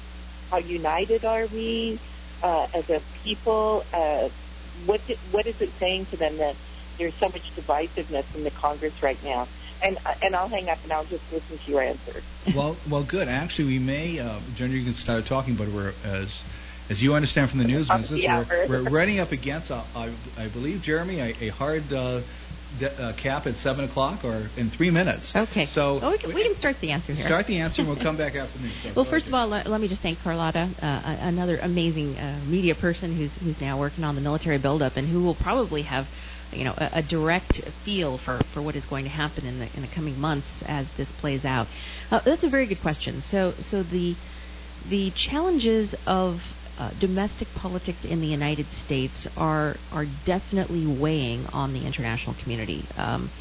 [0.49, 1.99] how united are we
[2.43, 3.83] uh, as a people?
[3.93, 4.29] Uh,
[4.85, 6.55] what what is it saying to them that
[6.97, 9.47] there's so much divisiveness in the Congress right now?
[9.81, 12.23] And and I'll hang up and I'll just listen to your answer.
[12.55, 13.27] well, well, good.
[13.27, 16.29] Actually, we may, uh, you can start talking, but we're as
[16.89, 20.47] as you understand from the news business, we're, we're running up against, uh, I, I
[20.47, 22.21] believe, Jeremy, a, a hard uh,
[22.81, 25.31] uh, cap at seven o'clock or in three minutes.
[25.35, 25.65] Okay.
[25.65, 27.25] So well, we, can, we, can, start the answer here.
[27.25, 28.95] Start the answer, and we'll come back after the news.
[28.95, 30.85] well, first of all, let, let, me just thank Carlotta, uh,
[31.21, 35.23] another amazing uh, media person who's who's now working on the military buildup and who
[35.23, 36.07] will probably have
[36.51, 39.73] you know a, a, direct feel for, for what is going to happen in the
[39.75, 41.67] in the coming months as this plays out.
[42.11, 43.23] Uh, that's a very good question.
[43.29, 44.15] So so the
[44.89, 46.41] the challenges of
[46.77, 52.85] uh, domestic politics in the United States are are definitely weighing on the international community.
[52.95, 53.31] Um,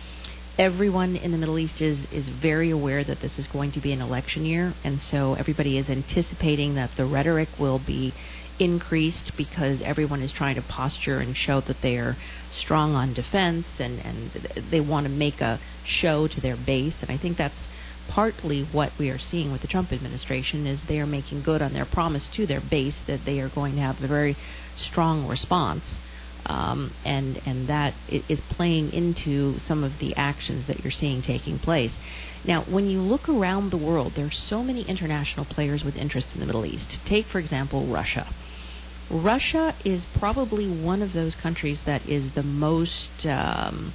[0.59, 3.93] everyone in the Middle East is is very aware that this is going to be
[3.93, 8.15] an election year, and so everybody is anticipating that the rhetoric will be
[8.59, 12.17] increased because everyone is trying to posture and show that they are
[12.51, 14.31] strong on defense and and
[14.71, 17.61] they want to make a show to their base, and I think that's
[18.09, 21.73] partly what we are seeing with the Trump administration is they are making good on
[21.73, 24.37] their promise to their base that they are going to have a very
[24.77, 25.85] strong response.
[26.47, 31.59] Um, and and that is playing into some of the actions that you're seeing taking
[31.59, 31.93] place.
[32.45, 36.29] Now, when you look around the world, there are so many international players with interest
[36.35, 37.01] in the Middle East.
[37.05, 38.33] Take, for example, Russia.
[39.11, 43.93] Russia is probably one of those countries that is the most um,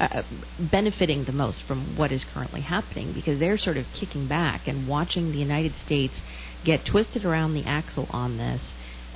[0.00, 0.22] uh,
[0.58, 4.88] benefiting the most from what is currently happening because they're sort of kicking back and
[4.88, 6.14] watching the United States
[6.64, 8.60] get twisted around the axle on this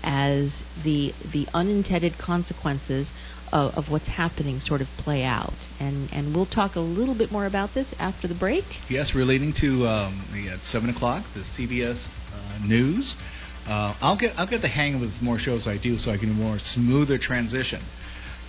[0.02, 0.52] as
[0.84, 3.08] the the unintended consequences
[3.52, 5.54] of, of, what's happening sort of play out.
[5.80, 8.64] And and we'll talk a little bit more about this after the break.
[8.88, 11.98] Yes, relating to um, at seven o'clock the CBS
[12.32, 13.14] uh, News.
[13.66, 16.18] Uh, I'll get I'll get the hang of the more shows I do, so I
[16.18, 17.82] can do a more smoother transition.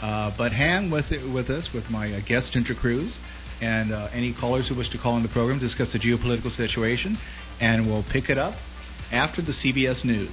[0.02, 3.14] Uh, but hang with it, with us with my uh, guest Ginger Cruz
[3.62, 7.18] and uh, any callers who wish to call in the program discuss the geopolitical situation,
[7.60, 8.56] and we'll pick it up
[9.12, 10.32] after the CBS News.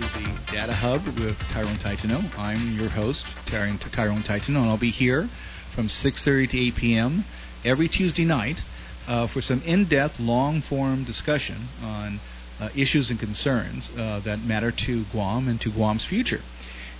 [0.00, 2.30] To the Data Hub with Tyrone Taitano.
[2.38, 5.28] I'm your host, Tyrone, Tyrone Taitano, and I'll be here
[5.74, 7.24] from 6.30 to 8 p.m.
[7.64, 8.62] every Tuesday night
[9.08, 12.20] uh, for some in-depth, long-form discussion on
[12.60, 16.42] uh, issues and concerns uh, that matter to Guam and to Guam's future.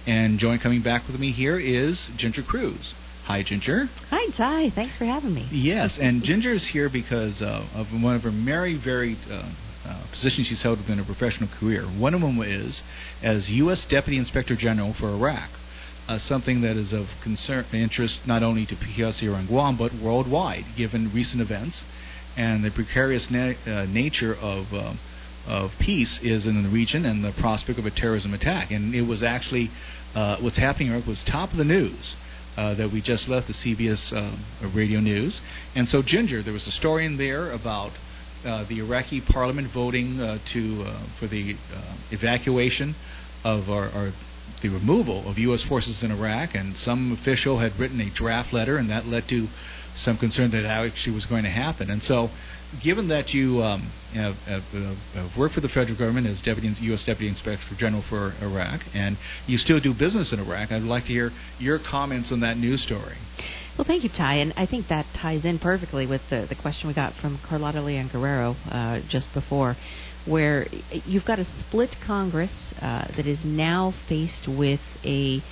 [0.05, 2.95] And join coming back with me here is Ginger Cruz.
[3.27, 3.89] Hi, Ginger.
[4.11, 4.71] Hi, Ty.
[4.71, 5.47] Thanks for having me.
[5.53, 9.17] Yes, and Ginger is here because uh, of one of her very, very
[9.89, 11.85] uh, positions she's held within her professional career.
[11.85, 12.83] One of them is
[13.23, 13.85] as U.S.
[13.87, 15.49] Deputy Inspector General for Iraq,
[16.09, 19.95] uh, something that is of concern interest not only to PRC here on Guam but
[19.95, 21.85] worldwide, given recent events
[22.37, 24.95] and the precarious na- uh, nature of uh,
[25.47, 28.71] of peace is in the region and the prospect of a terrorism attack.
[28.71, 29.71] And it was actually
[30.15, 32.15] uh, what's happening in Iraq was top of the news.
[32.57, 34.13] Uh, that we just left the CBS
[34.75, 35.41] radio news,
[35.77, 37.93] and so Ginger, there was a story in there about
[38.45, 42.95] uh, the Iraqi parliament voting uh, to uh, for the uh, evacuation
[43.45, 44.13] of our, our,
[44.63, 45.63] the removal of U.S.
[45.63, 49.49] forces in Iraq, and some official had written a draft letter, and that led to
[49.95, 51.91] some concern that actually was going to happen.
[51.91, 52.31] And so,
[52.81, 54.65] given that you um, have, have,
[55.15, 57.05] have, worked for the federal government as deputy U.S.
[57.05, 61.13] Deputy Inspector General for Iraq, and you still do business in Iraq, I'd like to
[61.13, 63.17] hear your comments on that news story.
[63.79, 66.89] Well, thank you, Ty, and I think that ties in perfectly with the, the question
[66.89, 69.77] we got from Carlotta Leon Guerrero uh, just before,
[70.25, 70.67] where
[71.07, 72.51] you've got a split Congress
[72.83, 75.45] uh, that is now faced with a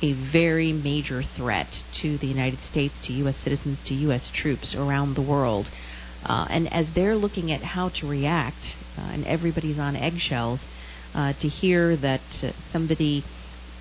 [0.00, 3.34] a very major threat to the United States, to U.S.
[3.42, 4.30] citizens, to U.S.
[4.32, 5.68] troops around the world.
[6.24, 10.60] Uh, and as they're looking at how to react, uh, and everybody's on eggshells,
[11.16, 12.20] uh, to hear that
[12.72, 13.24] somebody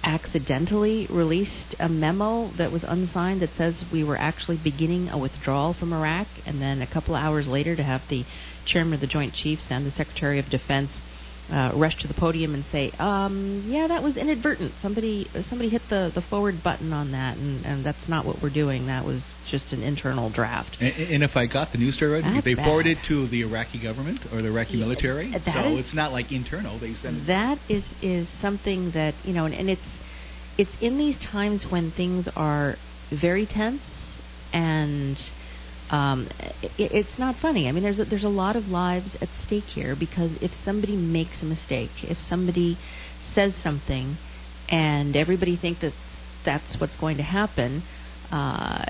[0.03, 5.73] accidentally released a memo that was unsigned that says we were actually beginning a withdrawal
[5.73, 8.25] from Iraq, and then a couple hours later to have the
[8.65, 10.91] chairman of the Joint Chiefs and the Secretary of Defense
[11.51, 14.73] uh, rush to the podium and say, um, "Yeah, that was inadvertent.
[14.81, 18.49] Somebody somebody hit the, the forward button on that, and, and that's not what we're
[18.49, 18.87] doing.
[18.87, 22.23] That was just an internal draft." And, and if I got the news story right,
[22.23, 22.65] That's they bad.
[22.65, 26.31] forwarded to the Iraqi government or the Iraqi Yeah, military, so is- it's not like
[26.31, 26.79] internal.
[26.79, 27.27] They send.
[27.27, 29.87] That is is something that you know, and, and it's
[30.57, 32.77] it's in these times when things are
[33.11, 33.83] very tense
[34.53, 35.31] and
[35.91, 36.30] um,
[36.62, 37.67] it, it's not funny.
[37.67, 40.95] I mean, there's a, there's a lot of lives at stake here because if somebody
[40.95, 42.77] makes a mistake, if somebody
[43.36, 44.17] says something,
[44.69, 45.93] and everybody think that
[46.45, 47.84] that's what's going to happen,
[48.32, 48.86] uh,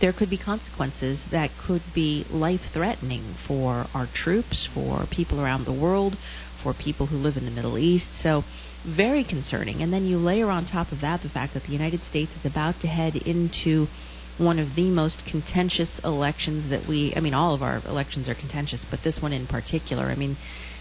[0.00, 5.72] there could be consequences that could be life-threatening for our troops, for people around the
[5.72, 6.16] world,
[6.62, 8.06] for people who live in the Middle East.
[8.20, 8.44] So,
[8.84, 9.82] very concerning.
[9.82, 12.44] And then you layer on top of that the fact that the United States is
[12.44, 13.88] about to head into
[14.38, 18.34] one of the most contentious elections that we I mean all of our elections are
[18.34, 20.36] contentious but this one in particular I mean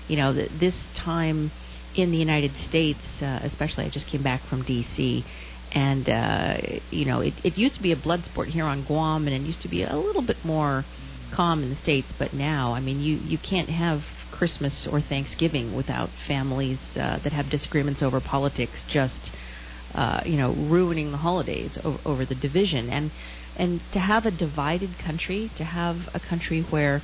[0.07, 1.51] you know th- this time
[1.95, 5.23] in the United States uh, especially I just came back from DC
[5.71, 6.57] and uh,
[6.91, 9.45] you know it, it used to be a blood sport here on Guam and it
[9.45, 10.85] used to be a little bit more
[11.31, 15.73] calm in the states but now I mean you you can't have Christmas or Thanksgiving
[15.73, 19.31] without families uh, that have disagreements over politics just
[19.95, 22.89] uh, you know, ruining the holidays over, over the division.
[22.89, 23.11] And
[23.55, 27.01] and to have a divided country, to have a country where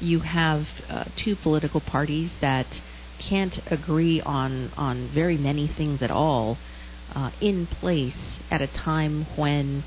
[0.00, 2.80] you have uh, two political parties that
[3.18, 6.58] can't agree on on very many things at all
[7.14, 9.84] uh, in place at a time when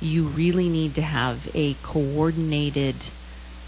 [0.00, 2.96] you really need to have a coordinated,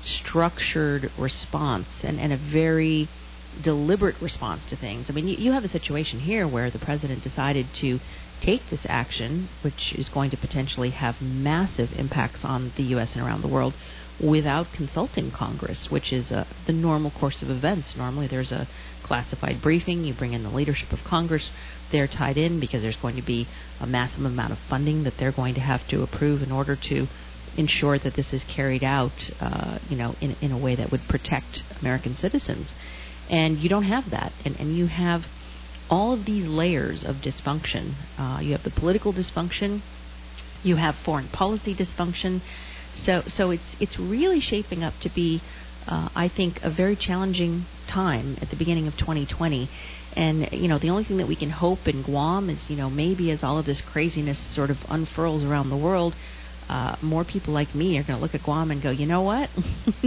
[0.02, 3.08] structured response and, and a very
[3.62, 5.08] deliberate response to things.
[5.08, 7.98] I mean, you, you have a situation here where the president decided to
[8.40, 13.14] take this action, which is going to potentially have massive impacts on the U.S.
[13.14, 13.74] and around the world,
[14.20, 17.96] without consulting Congress, which is uh, the normal course of events.
[17.96, 18.68] Normally, there's a
[19.02, 21.50] classified briefing, you bring in the leadership of Congress,
[21.90, 23.48] they're tied in because there's going to be
[23.80, 27.08] a massive amount of funding that they're going to have to approve in order to
[27.56, 31.06] ensure that this is carried out, uh, you know, in, in a way that would
[31.08, 32.68] protect American citizens.
[33.28, 35.24] And you don't have that, and, and you have
[35.90, 37.94] all of these layers of dysfunction.
[38.18, 39.82] Uh, you have the political dysfunction,
[40.62, 42.42] you have foreign policy dysfunction.
[42.94, 45.42] So, so it's it's really shaping up to be,
[45.86, 49.70] uh, I think, a very challenging time at the beginning of 2020.
[50.14, 52.90] And you know, the only thing that we can hope in Guam is, you know,
[52.90, 56.16] maybe as all of this craziness sort of unfurls around the world,
[56.68, 59.22] uh, more people like me are going to look at Guam and go, you know
[59.22, 59.48] what,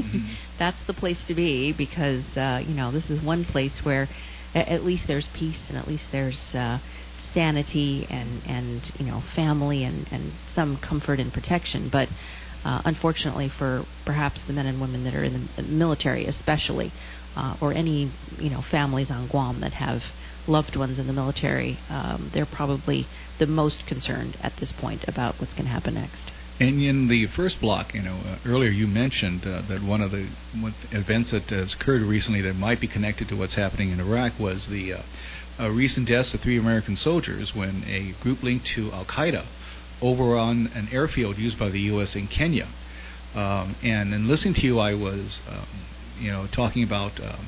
[0.59, 4.09] that's the place to be because uh, you know this is one place where
[4.53, 6.79] at least there's peace and at least there's uh,
[7.33, 11.89] sanity and and you know family and and some comfort and protection.
[11.89, 12.09] But
[12.63, 16.91] uh, unfortunately, for perhaps the men and women that are in the military, especially,
[17.35, 20.03] uh, or any you know families on Guam that have
[20.47, 23.07] loved ones in the military, um, they're probably
[23.39, 26.31] the most concerned at this point about what's going to happen next.
[26.61, 30.11] And in the first block, you know, uh, earlier you mentioned uh, that one of
[30.11, 30.27] the
[30.91, 34.67] events that has occurred recently that might be connected to what's happening in Iraq was
[34.67, 39.43] the uh, recent deaths of three American soldiers when a group linked to Al Qaeda
[40.03, 42.15] overrun an airfield used by the U.S.
[42.15, 42.67] in Kenya.
[43.33, 45.65] Um, and in listening to you, I was, um,
[46.19, 47.47] you know, talking about um,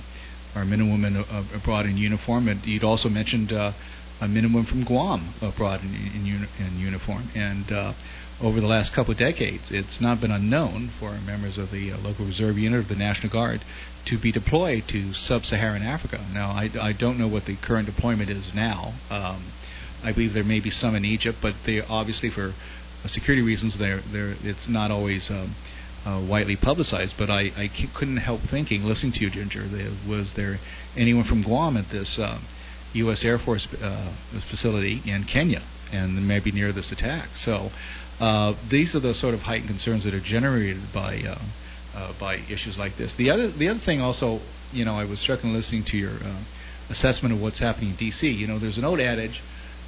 [0.55, 1.17] our men and women
[1.53, 3.73] abroad in uniform, and you'd also mentioned uh,
[4.21, 7.93] a men and women from Guam abroad in, in, uni- in uniform, and uh,
[8.41, 11.97] over the last couple of decades, it's not been unknown for members of the uh,
[11.97, 13.63] local reserve unit of the National Guard
[14.05, 16.25] to be deployed to sub-Saharan Africa.
[16.33, 18.95] Now, I, I don't know what the current deployment is now.
[19.09, 19.53] Um,
[20.03, 22.53] I believe there may be some in Egypt, but they obviously, for
[23.03, 25.55] uh, security reasons, they're, they're, it's not always um,
[26.05, 27.15] uh, widely publicized.
[27.17, 29.69] But I, I c- couldn't help thinking, listening to you, Ginger,
[30.05, 30.59] was there
[30.97, 32.19] anyone from Guam at this
[32.93, 33.23] U.S.
[33.23, 34.11] Air Force uh,
[34.49, 37.29] facility in Kenya, and maybe near this attack?
[37.37, 37.71] So
[38.19, 42.35] uh, these are the sort of heightened concerns that are generated by uh, uh, by
[42.49, 43.13] issues like this.
[43.13, 46.23] The other the other thing also, you know, I was struck in listening to your
[46.23, 46.35] uh,
[46.89, 48.29] assessment of what's happening in D.C.
[48.29, 49.41] You know, there's an old adage.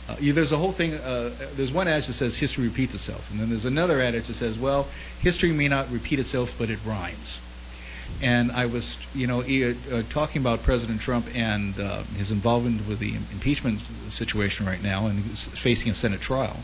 [0.07, 0.91] Uh, there's a whole thing.
[0.91, 4.57] There's one adage that says history repeats itself, and then there's another adage that says,
[4.57, 4.87] well,
[5.19, 7.39] history may not repeat itself, but it rhymes.
[8.21, 9.41] And I was, you know,
[10.11, 11.73] talking about President Trump and
[12.15, 13.81] his involvement with the impeachment
[14.11, 16.59] situation right now, and facing a Senate trial.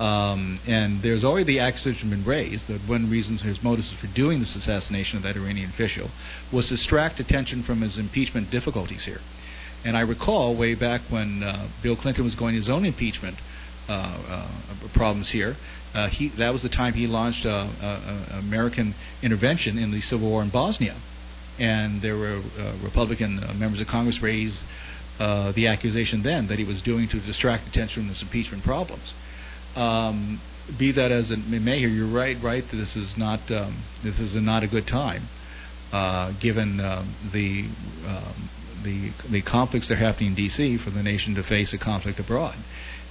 [0.00, 4.38] Um, and there's already the accusation been raised that one reason his motives for doing
[4.38, 6.10] this assassination of that Iranian official
[6.52, 9.20] was to distract attention from his impeachment difficulties here.
[9.84, 13.38] And I recall way back when uh, Bill Clinton was going his own impeachment
[13.88, 14.48] uh, uh,
[14.92, 15.56] problems here,
[15.94, 20.28] uh, he that was the time he launched uh, uh, American intervention in the civil
[20.28, 20.94] war in Bosnia,
[21.58, 22.42] and there were
[22.82, 24.62] Republican members of Congress raised
[25.18, 29.14] the accusation then that he was doing to distract attention from his impeachment problems.
[29.78, 30.40] Um,
[30.76, 32.64] be that as it may, here you're right, right.
[32.70, 35.28] This is not um, this is a, not a good time,
[35.92, 37.68] uh, given um, the
[38.06, 38.50] um,
[38.82, 40.78] the the conflicts that are happening in D.C.
[40.78, 42.56] for the nation to face a conflict abroad,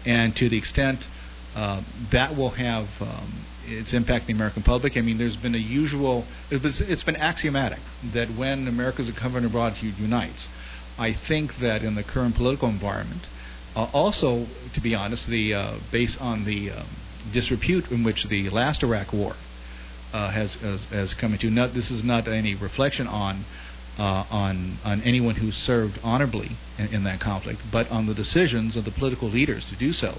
[0.05, 1.07] and to the extent
[1.55, 4.95] uh, that will have um, its impact in the American public.
[4.95, 7.80] I mean, there's been a usual, it was, it's been axiomatic
[8.13, 10.47] that when America's a government abroad unites,
[10.99, 13.24] I think that in the current political environment,
[13.78, 16.88] uh, also, to be honest, the uh, based on the um,
[17.32, 19.36] disrepute in which the last Iraq War
[20.11, 21.51] uh, has, has, has come into.
[21.51, 23.45] Not, this is not any reflection on
[23.99, 28.75] uh, on on anyone who served honorably in, in, that conflict, but on the decisions
[28.75, 30.17] of the political leaders to do so.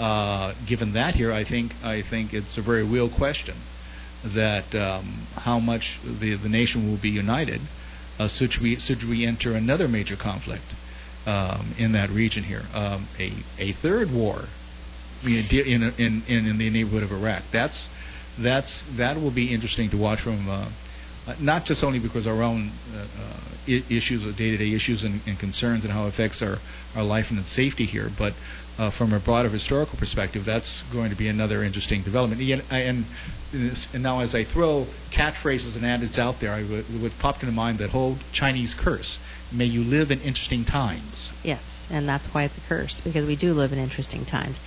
[0.00, 3.58] Uh, given that here, I think I think it's a very real question
[4.24, 7.60] that um, how much the the nation will be united
[8.28, 10.64] should we should we enter another major conflict
[11.26, 14.48] um, in that region here, um, a a third war
[15.22, 17.44] in, in in in the neighborhood of Iraq.
[17.52, 17.78] That's
[18.38, 20.68] that's that will be interesting to watch from uh,
[21.38, 25.92] not just only because our own uh, uh, issues, day-to-day issues and, and, concerns, and
[25.92, 26.58] how it affects our,
[26.96, 28.34] our life and safety here, but
[28.78, 32.40] uh, from a broader historical perspective, that's going to be another interesting development.
[32.40, 33.06] And, and,
[33.92, 37.46] and now, as I throw catchphrases and adage out there, I would, would pop to
[37.52, 39.18] mind that whole Chinese curse:
[39.52, 43.36] "May you live in interesting times." Yes, and that's why it's a curse because we
[43.36, 44.58] do live in interesting times.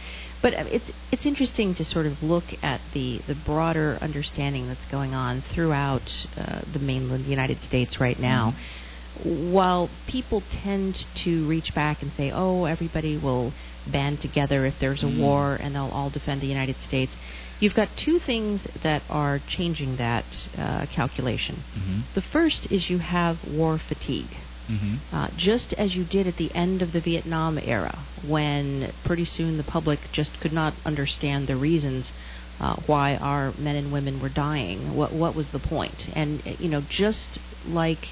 [0.42, 4.86] But uh, it's it's interesting to sort of look at the the broader understanding that's
[4.92, 8.52] going on throughout uh, the mainland United States right now.
[8.52, 9.54] Mm-hmm.
[9.54, 13.54] While people tend to reach back and say, "Oh, everybody will
[13.88, 15.22] band together if there's a mm-hmm.
[15.22, 17.14] war and they'll all defend the United States,"
[17.60, 20.26] you've got two things that are changing that
[20.58, 21.64] uh, calculation.
[21.76, 22.00] Mm-hmm.
[22.14, 24.36] The first is you have war fatigue.
[24.70, 25.16] Mm-hmm.
[25.16, 29.58] Uh, just as you did at the end of the Vietnam era, when pretty soon
[29.58, 32.12] the public just could not understand the reasons
[32.60, 34.96] uh, why our men and women were dying.
[34.96, 36.10] What what was the point?
[36.14, 38.10] And you know, just like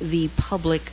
[0.00, 0.92] the public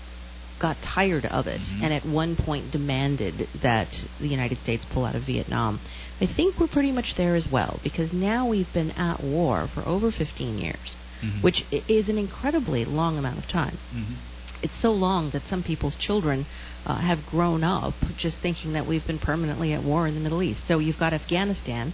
[0.58, 1.84] got tired of it mm-hmm.
[1.84, 5.82] and at one point demanded that the United States pull out of Vietnam.
[6.22, 9.86] I think we're pretty much there as well because now we've been at war for
[9.86, 11.42] over 15 years, mm-hmm.
[11.42, 13.78] which is an incredibly long amount of time.
[13.94, 14.14] Mm-hmm
[14.62, 16.46] it's so long that some people's children
[16.86, 20.44] uh, have grown up just thinking that we've been permanently at war in the Middle
[20.44, 20.62] East.
[20.68, 21.94] So you've got Afghanistan,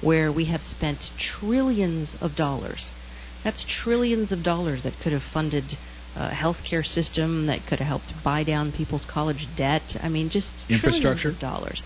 [0.00, 2.90] where we have spent trillions of dollars.
[3.42, 5.78] That's trillions of dollars that could have funded
[6.16, 9.96] a healthcare system that could have helped buy down people's college debt.
[10.00, 11.82] I mean, just infrastructure of dollars.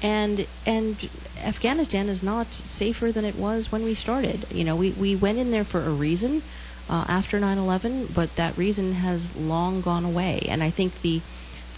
[0.00, 4.46] And and Afghanistan is not safer than it was when we started.
[4.50, 6.42] You know, we we went in there for a reason
[6.88, 10.46] uh, after 9/11, but that reason has long gone away.
[10.48, 11.22] And I think the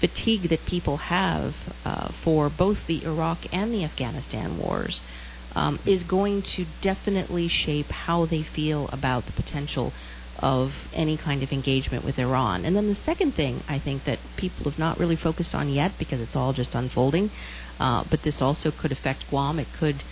[0.01, 1.55] fatigue that people have
[1.85, 5.03] uh, for both the Iraq and the Afghanistan wars
[5.55, 9.93] um, is going to definitely shape how they feel about the potential
[10.39, 12.65] of any kind of engagement with Iran.
[12.65, 15.93] And then the second thing I think that people have not really focused on yet
[15.99, 17.31] because it's all just unfolding,
[17.79, 19.59] uh, but this also could affect Guam.
[19.59, 20.03] It could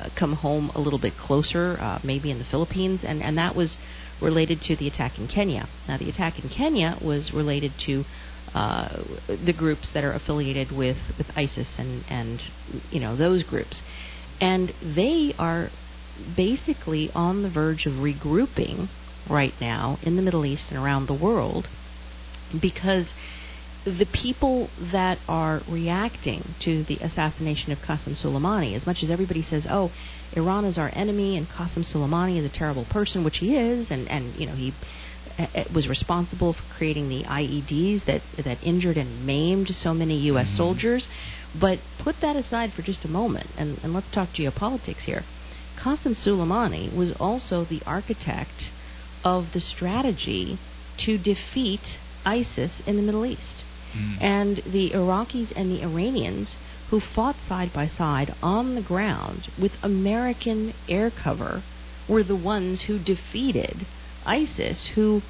[0.00, 3.54] uh, come home a little bit closer, uh, maybe in the Philippines, and and that
[3.54, 3.76] was
[4.20, 5.68] related to the attack in Kenya.
[5.86, 8.04] Now, the attack in Kenya was related to
[8.54, 12.42] uh, the groups that are affiliated with, with ISIS and, and
[12.90, 13.82] you know those groups,
[14.40, 15.70] and they are
[16.34, 18.88] basically on the verge of regrouping
[19.28, 21.68] right now in the Middle East and around the world
[22.58, 23.06] because
[23.86, 29.42] the people that are reacting to the assassination of Qasem Soleimani, as much as everybody
[29.42, 29.92] says, "Oh,
[30.32, 34.08] Iran is our enemy and Qasem Soleimani is a terrible person," which he is, and
[34.08, 34.74] and you know he
[35.38, 40.16] uh, uh, was responsible for creating the IEDs that that injured and maimed so many
[40.30, 40.48] U.S.
[40.48, 40.56] Mm-hmm.
[40.56, 41.06] soldiers.
[41.54, 45.24] But put that aside for just a moment, and, and let's talk geopolitics here.
[45.78, 48.70] Qasem Soleimani was also the architect
[49.22, 50.58] of the strategy
[50.98, 53.62] to defeat ISIS in the Middle East.
[53.96, 54.22] Mm.
[54.22, 56.56] And the Iraqis and the Iranians
[56.90, 61.62] who fought side by side on the ground with American air cover
[62.06, 63.86] were the ones who defeated
[64.24, 65.22] ISIS, who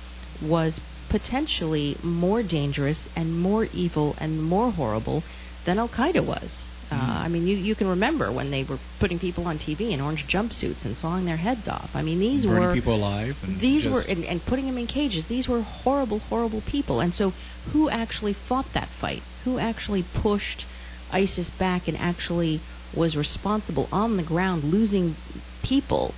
[0.43, 5.23] was potentially more dangerous and more evil and more horrible
[5.65, 6.51] than Al Qaeda was.
[6.91, 10.01] Uh, I mean, you you can remember when they were putting people on TV in
[10.01, 11.91] orange jumpsuits and sawing their heads off.
[11.95, 13.37] I mean, these Burning were people alive.
[13.43, 15.25] And these were and, and putting them in cages.
[15.25, 17.01] These were horrible, horrible people.
[17.01, 17.33] And so,
[17.73, 19.25] who actually fought that fight?
[19.45, 20.65] Who actually pushed
[21.11, 22.61] ISIS back and actually
[22.95, 25.17] was responsible on the ground, losing
[25.65, 26.15] people?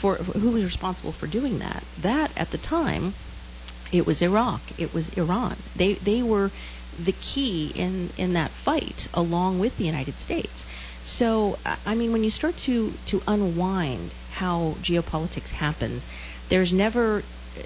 [0.00, 1.84] For who was responsible for doing that?
[2.02, 3.14] That at the time,
[3.92, 4.60] it was Iraq.
[4.78, 5.62] It was Iran.
[5.74, 6.52] They they were
[7.04, 10.52] the key in in that fight, along with the United States.
[11.04, 16.02] So, I mean, when you start to to unwind how geopolitics happens,
[16.48, 17.22] there's never,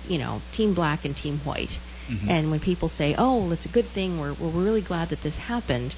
[0.08, 1.78] you know, team black and team white.
[2.08, 2.28] Mhm.
[2.28, 4.18] And when people say, "Oh, well, it's a good thing.
[4.18, 5.94] We're we're really glad that this happened,"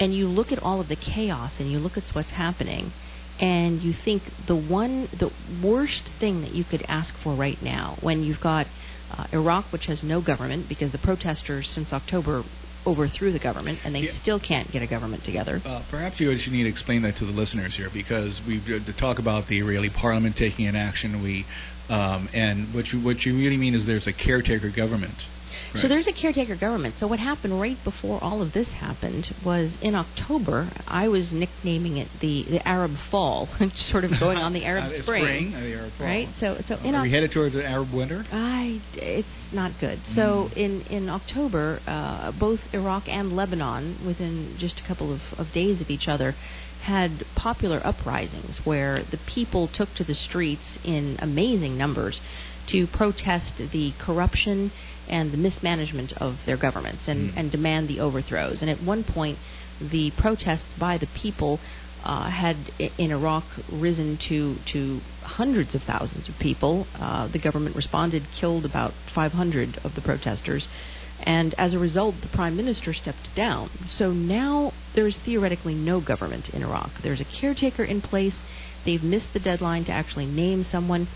[0.00, 2.92] and you look at all of the chaos and you look at what's happening,
[3.38, 5.30] and you think the one the
[5.62, 8.66] worst thing that you could ask for right now, when you've got
[9.10, 12.44] uh, Iraq, which has no government because the protesters since October
[12.86, 14.12] overthrew the government, and they Yeah.
[14.22, 15.60] still can't get a government together.
[15.64, 18.92] Uh, perhaps you should need to explain that to the listeners here, because we to
[18.92, 21.20] talk about the Israeli Parliament taking an action.
[21.22, 21.46] We
[21.88, 25.14] um, and what you what you really mean is there's a caretaker government.
[25.74, 26.96] So there's a caretaker government.
[26.98, 31.98] So what happened right before all of this happened was in October, I was nicknaming
[31.98, 35.54] it the, the Arab Fall, sort of going on the Arab Uh, Spring.
[35.54, 36.06] uh, the Arab Fall.
[36.06, 36.28] Right?
[36.40, 38.24] So so in Are we headed towards the Arab winter?
[38.32, 40.00] I, it's not good.
[40.14, 40.52] So Mm.
[40.56, 45.80] in in October, uh, both Iraq and Lebanon, within just a couple of, of days
[45.80, 46.34] of each other,
[46.82, 52.20] had popular uprisings where the people took to the streets in amazing numbers
[52.68, 54.70] to protest the corruption
[55.08, 57.36] and the mismanagement of their governments and, Mm.
[57.36, 58.62] and demand the overthrows.
[58.62, 59.38] And at one point,
[59.80, 61.60] the protests by the people
[62.04, 62.56] uh, had
[62.98, 66.86] in Iraq risen to to hundreds of thousands of people.
[67.00, 70.68] Uh, the government responded, killed about 500 of the protesters,
[71.22, 73.70] and as a result, the prime minister stepped down.
[73.88, 76.90] So now there is theoretically no government in Iraq.
[77.02, 78.36] There's a caretaker in place.
[78.84, 81.08] They've missed the deadline to actually name someone.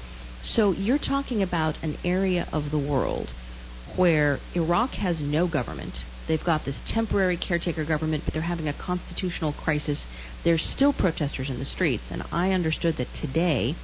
[0.42, 3.28] So you're talking about an area of the world
[3.96, 5.94] where Iraq has no government.
[6.26, 10.04] They've got this temporary caretaker government, but they're having a constitutional crisis.
[10.44, 13.74] There's still protesters in the streets, and I understood that today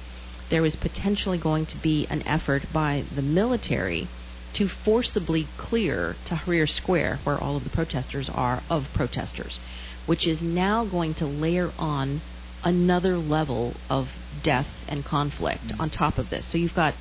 [0.49, 4.07] there is potentially going to be an effort by the military
[4.53, 9.59] to forcibly clear Tahrir Square, where all of the protesters are, of protesters,
[10.05, 12.21] which is now going to layer on
[12.63, 14.07] another level of
[14.41, 16.45] death and conflict on top of this.
[16.47, 16.95] So you've got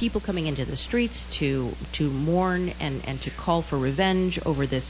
[0.00, 4.66] people coming into the streets to to mourn and, and to call for revenge over
[4.66, 4.84] this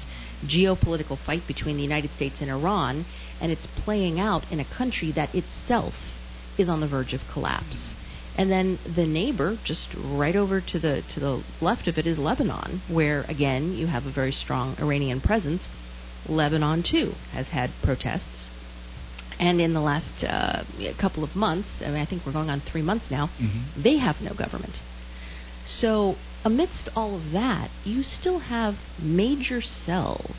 [0.46, 3.04] geopolitical fight between the United States and Iran,
[3.40, 5.94] and it's playing out in a country that itself
[6.56, 7.92] is on the verge of collapse.
[8.38, 12.16] And then the neighbor, just right over to the to the left of it, is
[12.16, 15.62] Lebanon, where again you have a very strong Iranian presence.
[16.28, 18.40] Lebanon too has had protests,
[19.38, 20.62] and in the last uh,
[20.98, 23.82] couple of months, I mean, I think we're going on three months now, Mhm.
[23.86, 24.80] they have no government.
[25.64, 30.34] So, amidst all of that, you still have major cells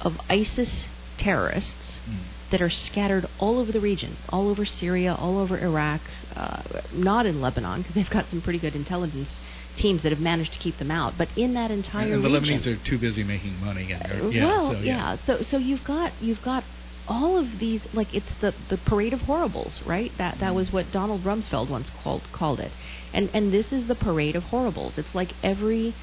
[0.00, 0.84] of ISIS
[1.18, 2.18] terrorists Mm.
[2.50, 6.00] that are scattered all over the region, all over Syria, all over Iraq,
[6.36, 9.30] uh, not in Lebanon, because they've got some pretty good intelligence
[9.76, 11.14] teams that have managed to keep them out.
[11.18, 13.90] But in that entire and the region, Lebanese are too busy making money.
[13.92, 15.16] And yeah, well, so, yeah.
[15.26, 16.62] So so you've got you've got
[17.08, 20.12] all of these like it's the the parade of horribles, right?
[20.18, 22.72] That that was what Donald Rumsfeld once called called it.
[23.16, 24.98] And and this is the parade of horribles.
[24.98, 25.94] It's like every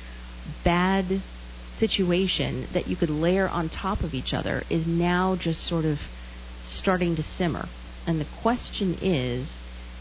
[0.66, 1.22] bad
[1.80, 6.00] situation that you could layer on top of each other is now just sort of
[6.66, 7.70] starting to simmer.
[8.06, 9.48] And the question is,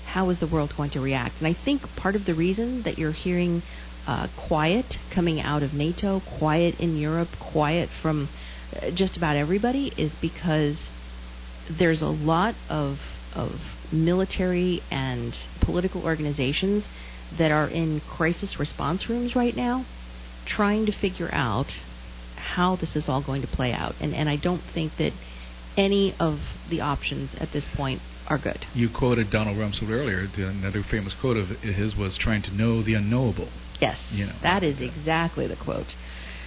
[0.07, 1.39] how is the world going to react?
[1.39, 3.63] And I think part of the reason that you're hearing
[4.07, 8.29] uh, quiet coming out of NATO, quiet in Europe, quiet from
[8.75, 10.77] uh, just about everybody is because
[11.71, 12.99] there's a lot of
[13.35, 13.61] of
[13.93, 16.85] military and political organizations
[17.39, 19.85] that are in crisis response rooms right now
[20.47, 21.67] trying to figure out
[22.37, 25.13] how this is all going to play out and and I don't think that
[25.77, 28.67] any of the options at this point are good.
[28.75, 30.27] You quoted Donald Rumsfeld earlier.
[30.27, 33.49] The, another famous quote of his was trying to know the unknowable.
[33.81, 33.99] Yes.
[34.13, 35.95] You know, that is exactly the quote.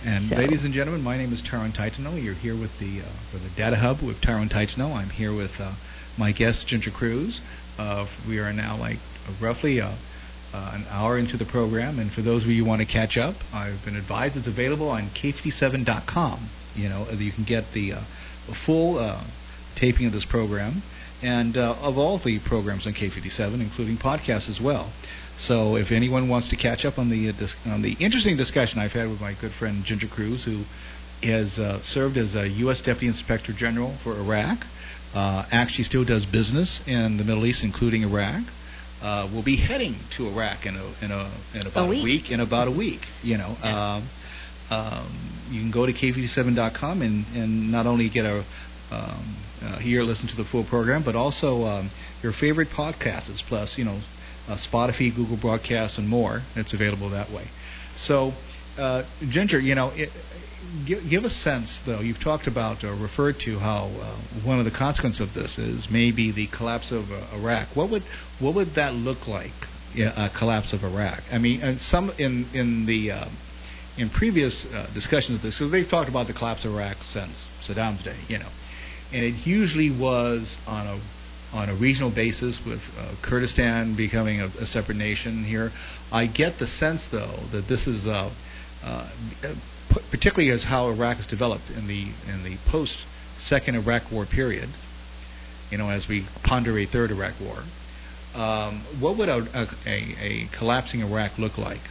[0.03, 2.21] And So- ladies and gentlemen, my name is Tyrone Taitano.
[2.23, 4.95] You're here with the uh, for the Data Hub with Tyrone Taitano.
[4.95, 5.73] I'm here with uh,
[6.17, 7.39] my guest Ginger Cruz.
[7.77, 8.99] Uh, we are now like
[9.41, 9.93] roughly uh,
[10.53, 13.17] uh, an hour into the program, and for those of you who want to catch
[13.17, 16.49] up, I've been advised it's available on K57.com.
[16.75, 18.01] You know, you can get the uh,
[18.65, 19.23] full uh,
[19.75, 20.83] taping of this program
[21.21, 24.91] and of all the programs on K57, including podcasts as well.
[25.37, 27.29] So if anyone wants to catch up on the
[27.65, 30.63] on the interesting discussion I've had with my good friend Ginger Cruz, who
[31.23, 32.79] has uh, served as a U.S.
[32.81, 34.65] Deputy Inspector General for Iraq.
[35.15, 38.43] Uh, actually, still does business in the Middle East, including Iraq.
[39.01, 42.03] Uh, will be heading to Iraq in a, in, a, in about a week.
[42.03, 42.31] week.
[42.31, 43.57] In about a week, you know.
[43.63, 44.09] Um,
[44.69, 48.43] um, you can go to k57.com and, and not only get a
[48.91, 51.91] um, uh, hear, listen to the full program, but also um,
[52.21, 54.01] your favorite podcasts, plus you know
[54.47, 56.43] uh, Spotify, Google Podcasts, and more.
[56.55, 57.49] It's available that way.
[57.95, 58.33] So,
[58.77, 60.11] uh, Ginger, you know, it,
[60.85, 61.99] give, give a sense though.
[61.99, 65.89] You've talked about or referred to how uh, one of the consequences of this is
[65.89, 67.75] maybe the collapse of uh, Iraq.
[67.75, 68.03] What would
[68.39, 69.53] what would that look like?
[69.97, 71.23] A collapse of Iraq.
[71.31, 73.29] I mean, some in in the uh,
[73.97, 77.47] in previous uh, discussions of this, because they've talked about the collapse of Iraq since
[77.63, 78.49] Saddam's day, you know,
[79.13, 80.99] and it usually was on a
[81.53, 85.71] on a regional basis with uh, Kurdistan becoming a, a, separate nation here.
[86.11, 88.31] I get the sense, though, that this is uh,
[88.85, 89.09] uh,
[90.11, 92.97] particularly as how Iraq has developed in the in the post
[93.39, 94.69] Second Iraq War period.
[95.71, 97.63] You know, as we ponder a third Iraq War,
[98.35, 101.81] um, what would a, a, a collapsing Iraq look like?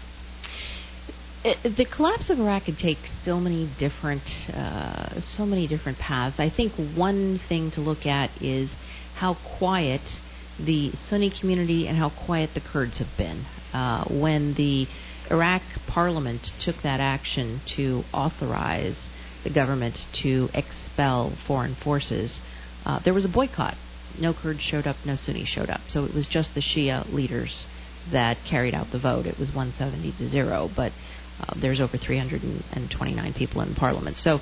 [1.44, 6.38] It, the collapse of Iraq could take so many different, uh, so many different paths.
[6.38, 8.70] I think one thing to look at is
[9.16, 10.20] how quiet
[10.58, 13.44] the Sunni community and how quiet the Kurds have been.
[13.72, 14.86] Uh, when the
[15.30, 18.96] Iraq parliament took that action to authorize
[19.42, 22.40] the government to expel foreign forces,
[22.84, 23.76] uh, there was a boycott.
[24.18, 25.82] No Kurds showed up, no Sunnis showed up.
[25.88, 27.66] So it was just the Shia leaders
[28.10, 29.26] that carried out the vote.
[29.26, 30.92] It was 170 to 0, but
[31.40, 34.18] uh, there's over 329 people in parliament.
[34.18, 34.40] So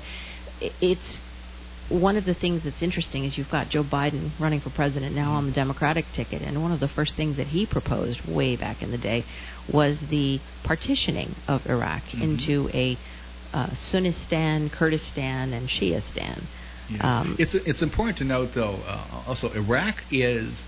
[0.81, 1.17] it's
[1.89, 5.33] one of the things that's interesting is you've got Joe Biden running for president now
[5.33, 8.81] on the Democratic ticket, and one of the first things that he proposed way back
[8.81, 9.25] in the day
[9.71, 12.21] was the partitioning of Iraq mm-hmm.
[12.21, 12.97] into a
[13.53, 16.43] uh, Sunnistan, Kurdistan, and Shiistan.
[16.89, 17.19] Yeah.
[17.19, 20.63] Um, it's it's important to note though uh, also Iraq is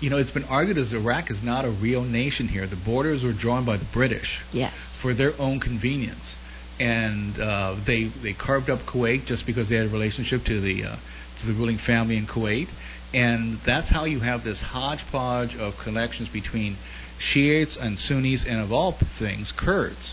[0.00, 2.66] you know, it's been argued as Iraq is not a real nation here.
[2.66, 4.74] The borders were drawn by the British yes.
[5.00, 6.34] for their own convenience,
[6.78, 10.84] and uh, they they carved up Kuwait just because they had a relationship to the
[10.84, 10.96] uh,
[11.40, 12.68] to the ruling family in Kuwait,
[13.14, 16.76] and that's how you have this hodgepodge of connections between
[17.18, 20.12] Shiites and Sunnis, and of all things, Kurds,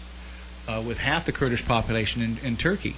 [0.68, 2.96] uh, with half the Kurdish population in, in Turkey,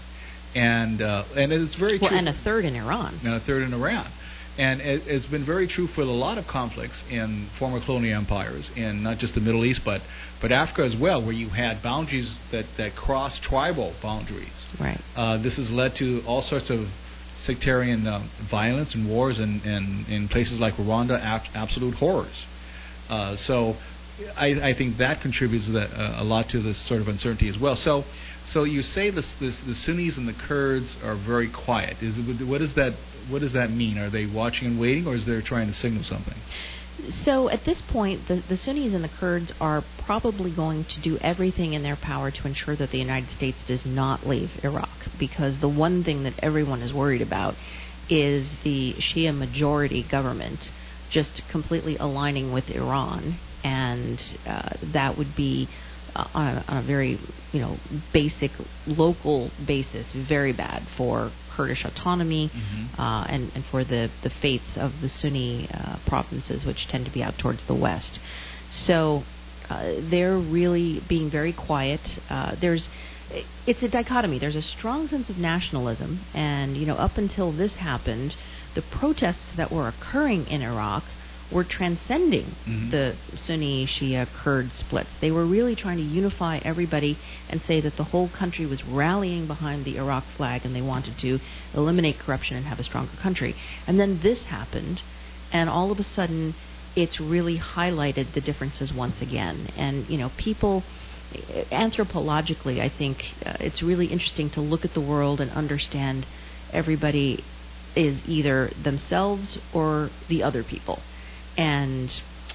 [0.54, 2.18] and uh, and it's very well, true.
[2.18, 4.12] and a third in Iran, and a third in Iran.
[4.58, 8.66] And it, has been very true for a lot of conflicts in former colonial empires,
[8.76, 10.02] in not just the Middle East, but,
[10.42, 14.48] but Africa as well, where you had boundaries that, that cross tribal boundaries.
[14.80, 15.02] Right.
[15.16, 16.88] Uh, this has led to all sorts of
[17.38, 22.46] sectarian uh, violence and wars in, in, in places like Rwanda, ab- absolute horrors.
[23.10, 23.76] Uh, so
[24.38, 27.58] I, I think that contributes that, uh, a lot to this sort of uncertainty as
[27.58, 27.76] well.
[27.76, 28.06] So
[28.48, 31.98] so you say this, this, the Sunnis and the Kurds are very quiet.
[32.02, 32.96] Is what does that
[33.30, 33.98] what does that mean?
[33.98, 36.38] Are they watching and waiting, or is they trying to signal something?
[37.24, 41.18] So at this point, the, the Sunnis and the Kurds are probably going to do
[41.18, 44.90] everything in their power to ensure that the United States does not leave Iraq,
[45.20, 47.56] because the one thing that everyone is worried about
[48.10, 50.72] is the Shia majority government
[51.10, 55.68] just completely aligning with Iran, and uh, that would be
[56.16, 57.20] on a, on a very
[57.52, 57.78] you know
[58.14, 58.52] basic
[58.88, 63.02] local basis very bad for Kurdish autonomy mm-hmm.
[63.02, 67.12] uh, and and for the the fates of the Sunni uh, provinces which tend to
[67.12, 68.20] be out towards the west.
[68.70, 69.24] So
[69.70, 72.02] uh, they're really being very quiet.
[72.30, 72.88] Uh, there's
[73.66, 74.40] it's a dichotomy.
[74.40, 78.36] There's a strong sense of nationalism, and you know up until this happened,
[78.76, 81.04] the protests that were occurring in Iraq
[81.52, 82.90] were transcending mm-hmm.
[82.90, 85.16] the Sunni Shia Kurd splits.
[85.22, 87.18] They were really trying to unify everybody
[87.50, 91.18] and say that the whole country was rallying behind the Iraq flag and they wanted
[91.20, 91.40] to
[91.74, 93.56] eliminate corruption and have a stronger country.
[93.86, 95.02] And then this happened,
[95.52, 96.56] and all of a sudden,
[96.96, 99.70] it's really highlighted the differences once again.
[99.76, 100.84] And, you know, people
[101.72, 106.26] anthropologically, I think uh, it's really interesting to look at the world and understand
[106.72, 107.44] everybody
[107.96, 111.00] is either themselves or the other people.
[111.58, 112.12] And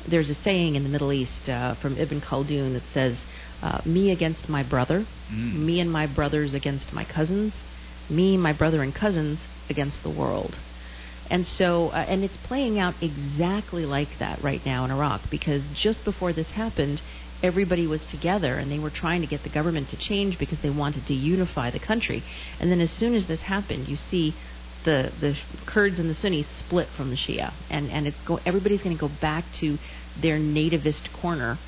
[0.09, 3.17] there's a saying in the Middle East uh, from Ibn Khaldun that says,
[3.63, 5.55] uh, "Me against my brother, mm.
[5.55, 7.53] me and my brothers against my cousins,
[8.09, 9.39] me, my brother and cousins
[9.69, 10.57] against the world."
[11.31, 15.63] And so, uh, and it's playing out exactly like that right now in Iraq because
[15.75, 17.01] just before this happened,
[17.41, 20.71] everybody was together and they were trying to get the government to change because they
[20.71, 22.25] wanted to unify the country.
[22.59, 24.35] And then as soon as this happened, you see
[24.85, 28.83] the the Kurds and the Sunnis split from the Shia, and and it's go everybody's
[28.83, 29.79] going to go back to
[30.21, 31.59] their nativist corner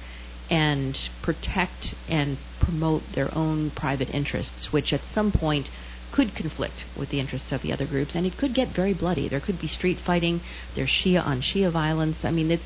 [0.51, 5.69] and protect and promote their own private interests, which at some point
[6.11, 9.29] could conflict with the interests of the other groups, and it could get very bloody.
[9.29, 10.43] There could be street fighting.
[10.75, 12.19] There's Shia on Shia violence.
[12.23, 12.63] I mean, it's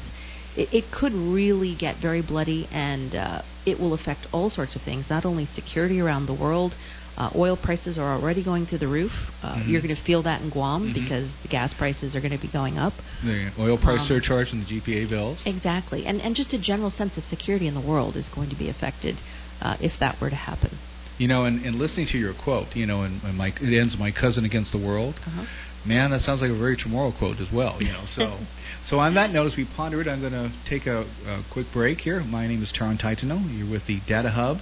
[0.57, 4.83] it, it could really get very bloody, and uh, it will affect all sorts of
[4.83, 5.09] things.
[5.09, 6.75] Not only security around the world.
[7.17, 9.13] Uh, oil prices are already going through the roof.
[9.43, 9.69] Uh, Mhm.
[9.69, 10.95] You're going to feel that in Guam Mhm.
[10.95, 12.93] because the gas prices are going to be going up.
[13.25, 15.39] The oil price Um, surcharge and the GPA bills.
[15.47, 18.57] Exactly, and and just a general sense of security in the world is going to
[18.57, 19.17] be affected
[19.63, 20.73] uh, if that were to happen.
[21.17, 23.97] You know, and, and listening to your quote, you know, and, and my it ends
[23.97, 25.15] my cousin against the world.
[25.27, 25.45] Uh-huh.
[25.87, 27.77] Man, that sounds like a very Chamorro quote as well.
[27.81, 28.37] You know, so
[28.85, 31.73] so on that note, as we ponder it, I'm going to take a, a quick
[31.73, 32.21] break here.
[32.23, 33.41] My name is Tyrone Taitano.
[33.57, 34.61] You're with the Data Hub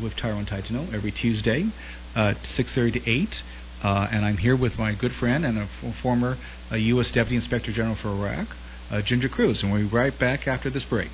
[0.00, 1.68] with Tyrone Taitano every Tuesday,
[2.14, 3.42] uh, 6:30 to 8.
[3.82, 6.36] Uh, and I'm here with my good friend and a f- former
[6.70, 7.10] uh, U.S.
[7.10, 8.48] Deputy Inspector General for Iraq,
[8.90, 9.62] uh, Ginger Cruz.
[9.62, 11.10] And we'll be right back after this break.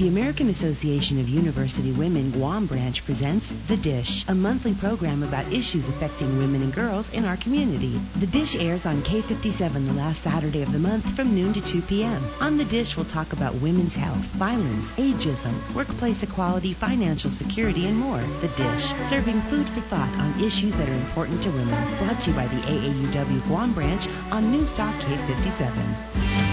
[0.00, 5.52] The American Association of University Women Guam Branch presents The Dish, a monthly program about
[5.52, 8.00] issues affecting women and girls in our community.
[8.18, 11.82] The Dish airs on K57 the last Saturday of the month from noon to 2
[11.82, 12.24] p.m.
[12.40, 17.98] On The Dish, we'll talk about women's health, violence, ageism, workplace equality, financial security, and
[17.98, 18.22] more.
[18.40, 21.98] The Dish, serving food for thought on issues that are important to women.
[21.98, 26.49] Brought to you by the AAUW Guam Branch on News Talk K57.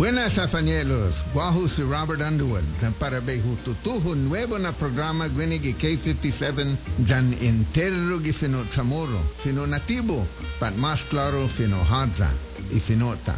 [0.00, 7.34] Buenas Afanielos, Wahoo si Robert Underwood, na para behututuho nuevo na programa Gwinigi K57 dyan
[7.34, 10.26] entero gi fino Chamorro, fino natibo,
[10.58, 12.32] pat mas claro fino hadra,
[12.72, 13.36] y finota.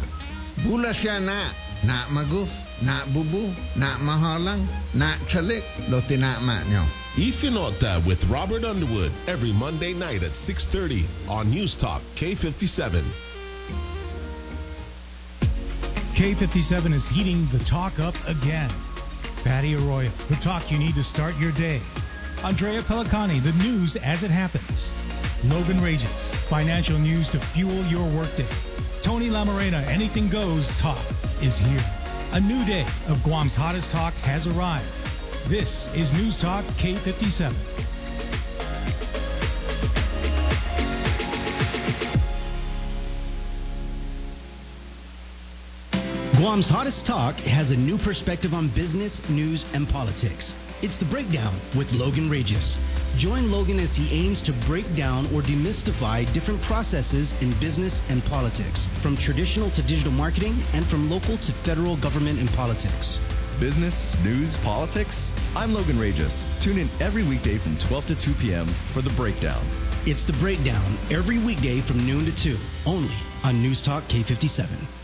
[0.63, 1.51] Bula siya na,
[1.83, 2.47] na maguf,
[2.81, 6.87] na bubu, na mahalang, na chalik, lo tinama nyo.
[7.17, 13.32] Ifinota with Robert Underwood every Monday night at 6:30 on News Talk K57.
[16.13, 18.71] K57 is heating the talk up again.
[19.43, 21.81] Patty Arroyo, the talk you need to start your day.
[22.43, 24.91] Andrea Pellicani, the news as it happens.
[25.43, 28.47] Logan Regis, financial news to fuel your workday.
[29.01, 31.03] Tony Lamorena, anything goes talk
[31.41, 31.83] is here.
[32.33, 34.87] A new day of Guam's hottest talk has arrived.
[35.49, 37.55] This is News Talk K57.
[46.43, 50.53] Guam's hottest talk has a new perspective on business, news, and politics.
[50.81, 52.77] It's The Breakdown with Logan Regis.
[53.15, 58.25] Join Logan as he aims to break down or demystify different processes in business and
[58.25, 63.19] politics, from traditional to digital marketing and from local to federal government and politics.
[63.61, 65.15] Business, news, politics?
[65.55, 66.33] I'm Logan Regis.
[66.59, 68.75] Tune in every weekday from 12 to 2 p.m.
[68.93, 69.65] for The Breakdown.
[70.05, 75.02] It's The Breakdown every weekday from noon to 2, only on News Talk K57.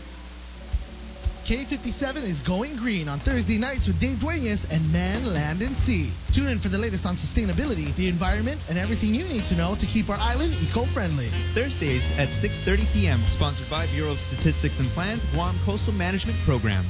[1.50, 6.12] K57 is going green on Thursday nights with Dave Duenas and Man, Land, and Sea.
[6.32, 9.74] Tune in for the latest on sustainability, the environment, and everything you need to know
[9.74, 11.28] to keep our island eco-friendly.
[11.52, 13.24] Thursdays at 6:30 p.m.
[13.32, 16.86] Sponsored by Bureau of Statistics and Plans, Guam Coastal Management Program.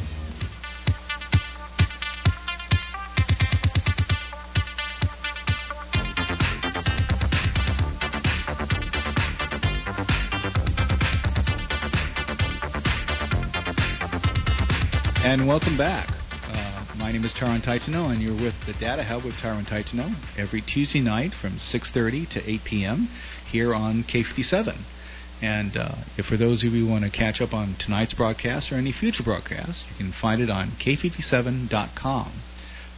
[15.31, 16.13] And welcome back.
[16.33, 20.17] Uh, my name is Tyrone Taitano, and you're with the Data Hub with Tyrone Taitano
[20.37, 23.09] every Tuesday night from 6:30 to 8 p.m.
[23.47, 24.79] here on K57.
[25.41, 28.73] And uh, if for those of you who want to catch up on tonight's broadcast
[28.73, 32.33] or any future broadcasts, you can find it on K57.com,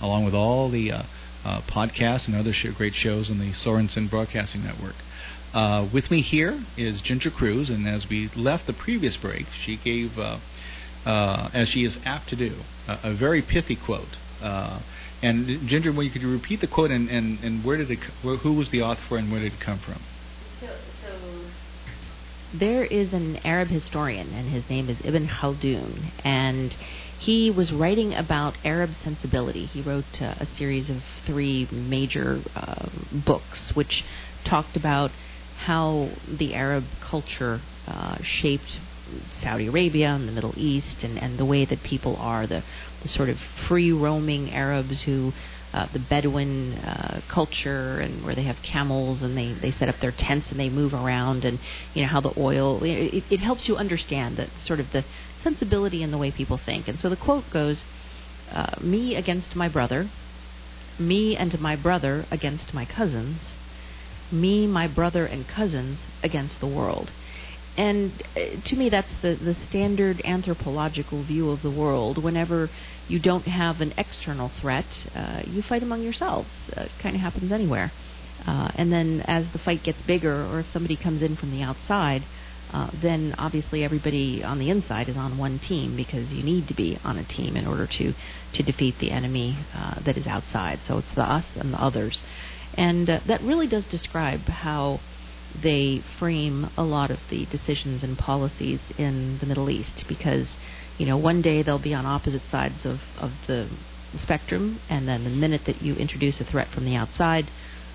[0.00, 1.02] along with all the uh,
[1.44, 4.96] uh, podcasts and other great shows on the Sorensen Broadcasting Network.
[5.52, 9.76] Uh, with me here is Ginger Cruz, and as we left the previous break, she
[9.76, 10.38] gave uh,
[11.04, 12.56] uh, as she is apt to do,
[12.88, 14.16] uh, a very pithy quote.
[14.40, 14.80] Uh,
[15.22, 18.00] and Ginger, when you could you repeat the quote and, and, and where did it,
[18.22, 20.02] where, who was the author for and where did it come from?
[22.54, 26.76] There is an Arab historian, and his name is Ibn Khaldun, and
[27.18, 29.64] he was writing about Arab sensibility.
[29.64, 34.04] He wrote uh, a series of three major uh, books, which
[34.44, 35.12] talked about
[35.64, 38.76] how the Arab culture uh, shaped
[39.42, 42.62] Saudi Arabia and the Middle East, and, and the way that people are, the,
[43.02, 45.32] the sort of free roaming Arabs who,
[45.72, 49.98] uh, the Bedouin uh, culture, and where they have camels and they, they set up
[50.00, 51.58] their tents and they move around, and
[51.94, 52.82] you know how the oil.
[52.84, 55.04] It, it helps you understand that sort of the
[55.42, 56.88] sensibility and the way people think.
[56.88, 57.84] And so the quote goes,
[58.50, 60.10] uh, "Me against my brother,
[60.98, 63.40] me and my brother against my cousins,
[64.30, 67.10] me, my brother, and cousins against the world."
[67.76, 72.22] And uh, to me, that's the, the standard anthropological view of the world.
[72.22, 72.68] Whenever
[73.08, 76.48] you don't have an external threat, uh, you fight among yourselves.
[76.76, 77.90] Uh, it kind of happens anywhere.
[78.46, 81.62] Uh, and then as the fight gets bigger, or if somebody comes in from the
[81.62, 82.24] outside,
[82.72, 86.74] uh, then obviously everybody on the inside is on one team because you need to
[86.74, 88.14] be on a team in order to
[88.54, 90.80] to defeat the enemy uh, that is outside.
[90.88, 92.24] So it's the us and the others,
[92.74, 95.00] and that really does describe how
[95.60, 100.46] they frame a lot of the decisions and policies in the Middle East because
[100.98, 103.68] you know one day they'll be on opposite sides of of the
[104.16, 107.48] spectrum, and then the minute that you introduce a threat from the outside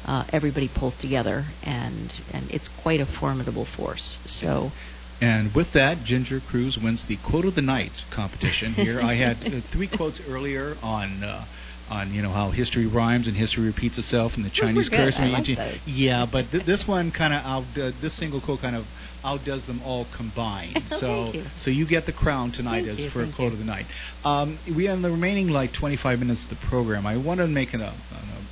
[0.08, 4.18] uh, everybody pulls together, and and it's quite a formidable force.
[4.26, 4.72] So.
[5.20, 8.76] And with that, Ginger Cruz wins the quote of the night competition.
[8.76, 11.24] Here, I had uh, three quotes earlier on.
[11.24, 11.46] Uh,
[11.90, 15.18] on you know how history rhymes and history repeats itself and the Chinese curse.
[15.18, 15.48] Like
[15.86, 17.78] yeah, but th- this one kind of out.
[17.78, 18.86] Uh, this single quote kind of
[19.24, 20.82] outdoes them all combined.
[21.00, 21.46] so you.
[21.64, 23.54] so you get the crown tonight thank as you, for a quote you.
[23.54, 23.86] of the night.
[24.24, 27.06] Um, we have the remaining like 25 minutes of the program.
[27.06, 27.96] I want to make an, a,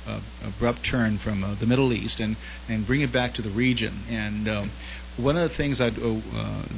[0.06, 2.36] an a, abrupt turn from uh, the Middle East and
[2.68, 4.04] and bring it back to the region.
[4.08, 4.72] And um,
[5.16, 6.20] one of the things I'd, uh,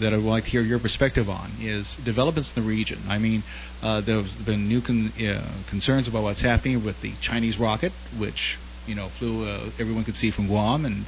[0.01, 3.05] that I'd like to hear your perspective on is developments in the region.
[3.09, 3.43] I mean,
[3.83, 8.59] uh, there's been new con- uh, concerns about what's happening with the Chinese rocket, which
[8.87, 11.07] you know flew uh, everyone could see from Guam, and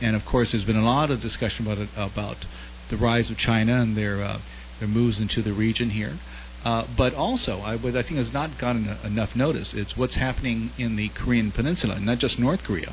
[0.00, 2.46] and of course there's been a lot of discussion about it, about
[2.90, 4.40] the rise of China and their uh,
[4.78, 6.18] their moves into the region here.
[6.64, 10.14] Uh, but also, I, what I think has not gotten a, enough notice is what's
[10.14, 12.92] happening in the Korean Peninsula, not just North Korea,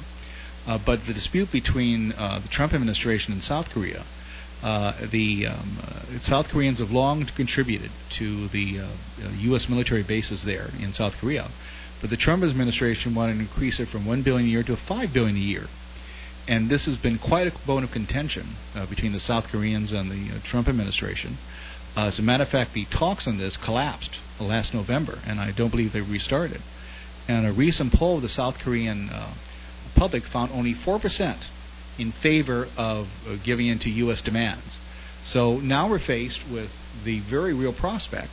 [0.66, 4.05] uh, but the dispute between uh, the Trump administration and South Korea.
[4.62, 8.82] Uh, the um, uh, South Koreans have long contributed to the
[9.39, 9.66] U.S.
[9.66, 11.49] uh, military bases there in South Korea,
[12.01, 15.14] but the Trump administration wanted to increase it from one billion a year to five
[15.14, 15.68] billion a year,
[16.45, 20.12] and this has been quite a bone of contention uh, between the South Koreans and
[20.12, 21.38] the uh, Trump administration.
[21.95, 25.70] as a matter of fact, the talks on this collapsed last November, and I don't
[25.70, 26.62] believe they restarted.
[27.30, 29.10] And a recent poll of the South Korean
[29.95, 31.37] public found only 4%
[31.97, 34.21] in favor of uh, giving in to U.S.
[34.21, 34.77] demands.
[35.25, 36.71] So now we're faced with
[37.03, 38.31] the very real prospect.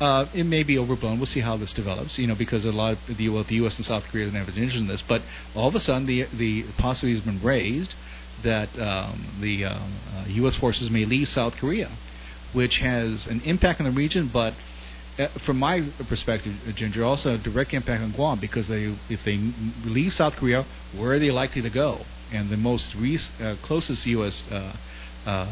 [0.00, 1.18] Uh, it may be overblown.
[1.18, 2.18] We'll see how this develops.
[2.18, 3.76] You know, because a lot of the, well, the U.S.
[3.76, 5.02] and South Korea don't have an interest in this.
[5.02, 5.22] But
[5.54, 7.94] all of a sudden, the the possibility has been raised
[8.42, 10.56] that um, the um, uh, U.S.
[10.56, 11.90] forces may leave South Korea,
[12.52, 14.54] which has an impact on the region, but
[15.44, 19.36] from my perspective, uh, Ginger, also a direct impact on Guam because they, if they
[19.84, 22.04] leave South Korea, where are they likely to go?
[22.32, 24.42] And the most re- uh, closest U.S.
[24.50, 24.76] Uh,
[25.24, 25.48] uh,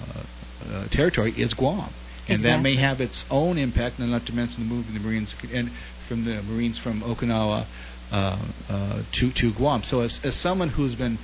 [0.65, 1.93] uh, territory is Guam,
[2.29, 2.43] and exactly.
[2.43, 3.99] that may have its own impact.
[3.99, 5.71] And not to mention the move of the Marines and
[6.09, 7.67] from the Marines from Okinawa
[8.11, 9.83] to to Guam.
[9.85, 11.19] So, as, as someone who's been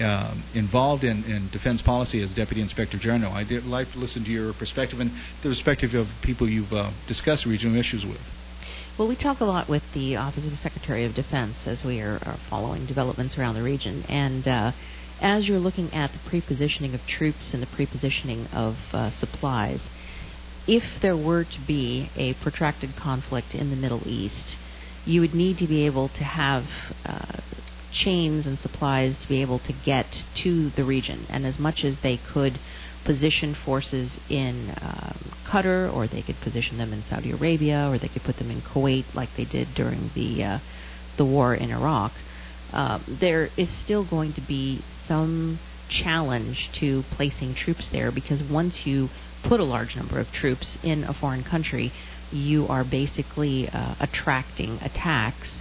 [0.00, 3.32] uh, involved in, in defense policy as Deputy Inspector General.
[3.32, 7.46] I'd like to listen to your perspective and the perspective of people you've uh, discussed
[7.46, 8.20] regional issues with.
[8.98, 12.00] Well, we talk a lot with the Office of the Secretary of Defense as we
[12.00, 14.04] are, are following developments around the region.
[14.08, 14.72] And uh,
[15.20, 19.80] as you're looking at the prepositioning of troops and the prepositioning of uh, supplies,
[20.66, 24.56] if there were to be a protracted conflict in the Middle East,
[25.06, 26.66] you would need to be able to have
[27.06, 27.40] uh,
[27.92, 31.26] chains and supplies to be able to get to the region.
[31.28, 32.58] And as much as they could
[33.04, 38.08] position forces in um, Qatar, or they could position them in Saudi Arabia, or they
[38.08, 40.58] could put them in Kuwait, like they did during the uh,
[41.16, 42.12] the war in Iraq,
[42.72, 48.86] uh, there is still going to be some challenge to placing troops there because once
[48.86, 49.10] you
[49.42, 51.92] put a large number of troops in a foreign country,
[52.30, 55.59] you are basically uh, attracting attacks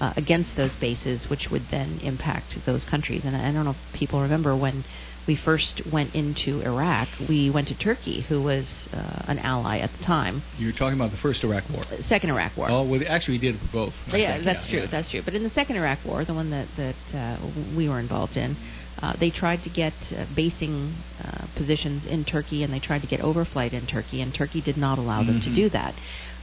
[0.00, 3.22] uh, against those bases, which would then impact those countries.
[3.24, 4.84] And I don't know if people remember when
[5.26, 9.90] we first went into Iraq, we went to Turkey, who was uh, an ally at
[9.96, 10.42] the time.
[10.58, 11.84] You're talking about the first Iraq War.
[11.84, 12.70] Uh, second Iraq War.
[12.70, 13.94] Oh, well, actually, we did both.
[14.08, 14.44] Yeah, think.
[14.44, 14.80] that's yeah, true.
[14.80, 14.86] Yeah.
[14.90, 15.22] That's true.
[15.22, 18.56] But in the second Iraq War, the one that that uh, we were involved in,
[19.00, 23.08] uh, they tried to get uh, basing uh, positions in Turkey, and they tried to
[23.08, 25.50] get overflight in Turkey, and Turkey did not allow them mm-hmm.
[25.50, 25.94] to do that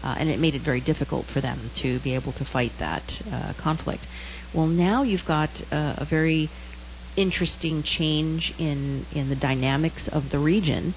[0.03, 3.21] uh, and it made it very difficult for them to be able to fight that
[3.31, 4.05] uh, conflict.
[4.53, 6.49] Well, now you've got uh, a very
[7.15, 10.93] interesting change in in the dynamics of the region,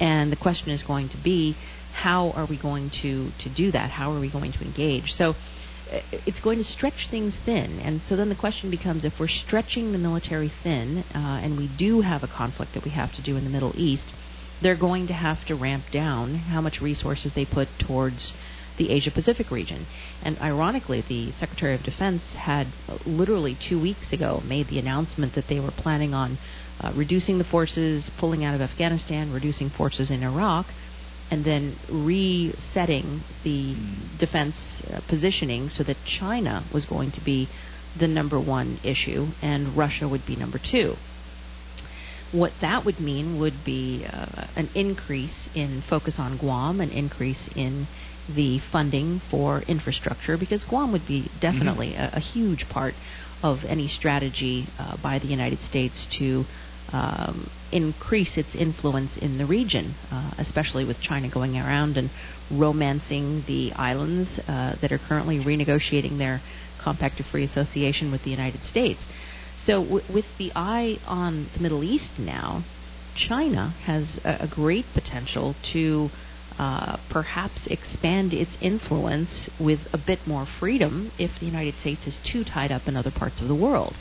[0.00, 1.56] and the question is going to be,
[1.92, 3.90] how are we going to to do that?
[3.90, 5.14] How are we going to engage?
[5.14, 5.34] So.
[5.90, 9.36] uh, It's going to stretch things thin, and so then the question becomes: if we're
[9.44, 13.22] stretching the military thin, uh, and we do have a conflict that we have to
[13.22, 14.04] do in the Middle East,
[14.60, 18.32] they're going to have to ramp down how much resources they put towards
[18.76, 19.86] the Asia Pacific region.
[20.22, 22.68] And ironically, the Secretary of Defense had
[23.04, 26.38] literally two weeks ago made the announcement that they were planning on
[26.80, 30.66] uh, reducing the forces, pulling out of Afghanistan, reducing forces in Iraq,
[31.30, 33.76] and then resetting the
[34.18, 34.56] defense
[34.92, 37.48] uh, positioning so that China was going to be
[37.96, 40.96] the number one issue and Russia would be number two.
[42.30, 47.42] What that would mean would be uh, an increase in focus on Guam, an increase
[47.54, 47.88] in
[48.28, 52.94] the funding for infrastructure, because Guam would be definitely a, a huge part
[53.42, 56.44] of any strategy uh, by the United States to
[56.92, 62.10] um, increase its influence in the region, uh, especially with China going around and
[62.50, 66.42] romancing the islands uh, that are currently renegotiating their
[66.78, 69.00] compact of free association with the United States.
[69.68, 72.64] So, w- with the eye on the Middle East now,
[73.14, 76.10] China has a, a great potential to
[76.58, 82.16] uh, perhaps expand its influence with a bit more freedom if the United States is
[82.24, 83.94] too tied up in other parts of the world.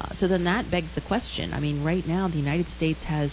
[0.00, 1.52] Uh, so then that begs the question.
[1.52, 3.32] I mean, right now the United States has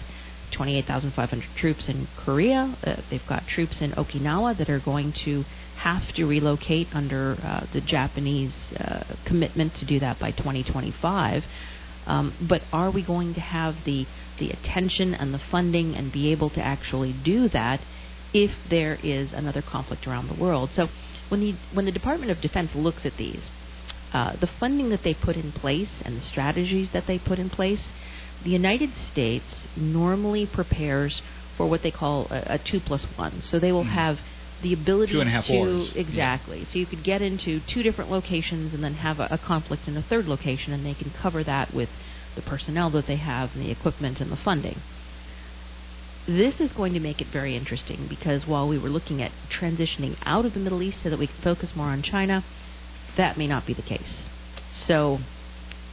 [0.53, 2.75] 28,500 troops in Korea.
[2.83, 5.45] Uh, they've got troops in Okinawa that are going to
[5.77, 11.43] have to relocate under uh, the Japanese uh, commitment to do that by 2025.
[12.07, 14.07] Um, but are we going to have the
[14.39, 17.81] the attention and the funding and be able to actually do that
[18.33, 20.71] if there is another conflict around the world?
[20.71, 20.89] So
[21.29, 23.49] when the when the Department of Defense looks at these,
[24.13, 27.49] uh, the funding that they put in place and the strategies that they put in
[27.49, 27.83] place,
[28.43, 31.21] the United States normally prepares
[31.57, 33.41] for what they call a, a two plus one.
[33.41, 33.89] So they will Mhm.
[33.89, 34.19] have
[34.61, 35.91] the ability Two and a half to wars.
[35.95, 36.65] exactly.
[36.65, 39.95] So you could get into two different locations and then have a, a conflict in
[39.95, 41.89] a third location, and they can cover that with
[42.35, 44.79] the personnel that they have and the equipment and the funding.
[46.27, 50.17] This is going to make it very interesting because while we were looking at transitioning
[50.23, 52.43] out of the Middle East so that we could focus more on China,
[53.15, 54.23] that may not be the case.
[54.71, 55.19] So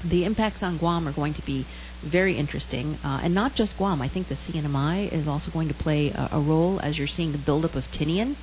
[0.05, 1.67] the impacts on Guam are going to be
[2.05, 4.01] very interesting, uh, and not just Guam.
[4.03, 7.33] I think the CNMI is also going to play a, a role as you're seeing
[7.33, 8.37] the buildup of Tinian,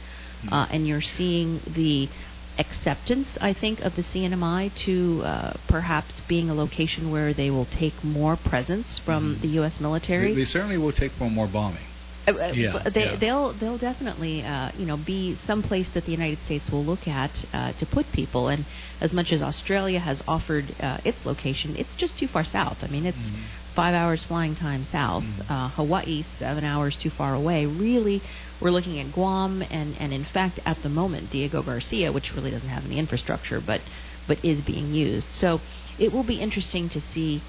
[0.52, 2.10] uh, and you're seeing the
[2.58, 7.66] acceptance, I think, of the CNMI to uh, perhaps being a location where they will
[7.66, 9.80] take more presence from the U.S.
[9.80, 10.34] military.
[10.34, 11.84] They, they certainly will take more bombing.
[12.28, 13.16] Uh, uh, Yeah, they, yeah.
[13.16, 17.08] they'll they'll definitely uh, you know be some place that the United States will look
[17.08, 18.48] at uh, to put people.
[18.48, 18.66] And
[19.00, 22.78] as much as Australia has offered uh, its location, it's just too far south.
[22.82, 23.46] I mean, it's Mm-hmm.
[23.76, 25.24] five hours flying time south.
[25.50, 27.66] Uh, Hawaii, seven hours too far away.
[27.66, 28.22] Really,
[28.60, 32.52] we're looking at Guam, and and in fact, at the moment, Diego Garcia, which really
[32.52, 33.82] doesn't have any infrastructure, but
[34.28, 35.28] but is being used.
[35.34, 35.62] So
[35.98, 37.42] it will be interesting to see.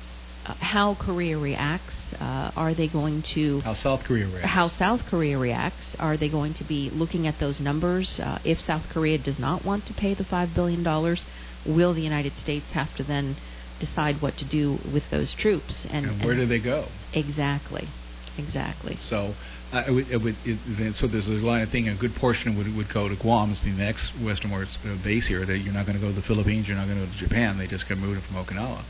[0.44, 1.94] Uh, how Korea reacts?
[2.20, 4.48] Uh, are they going to How South Korea reacts.
[4.48, 5.94] how South Korea reacts.
[5.98, 8.18] Are they going to be looking at those numbers?
[8.20, 10.84] Uh, if South Korea does not want to pay the $5 billion,
[11.66, 13.36] will the United States have to then
[13.80, 15.86] decide what to do with those troops?
[15.90, 16.88] And, and where do they go?
[17.12, 17.88] Exactly.
[18.38, 18.98] Exactly.
[19.10, 19.34] So,
[19.72, 21.92] uh, it would, it would, it, so there's a line of thinking.
[21.92, 25.44] A good portion would would go to Guam, as the next westernmost uh, base here.
[25.44, 27.18] That you're not going to go to the Philippines, you're not going to go to
[27.18, 27.58] Japan.
[27.58, 28.84] They just got moved from Okinawa.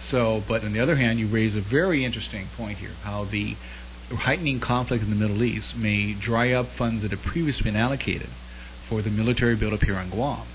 [0.00, 3.56] So, but on the other hand, you raise a very interesting point here: how the
[4.10, 8.30] heightening conflict in the Middle East may dry up funds that have previously been allocated
[8.88, 10.46] for the military buildup here on Guam.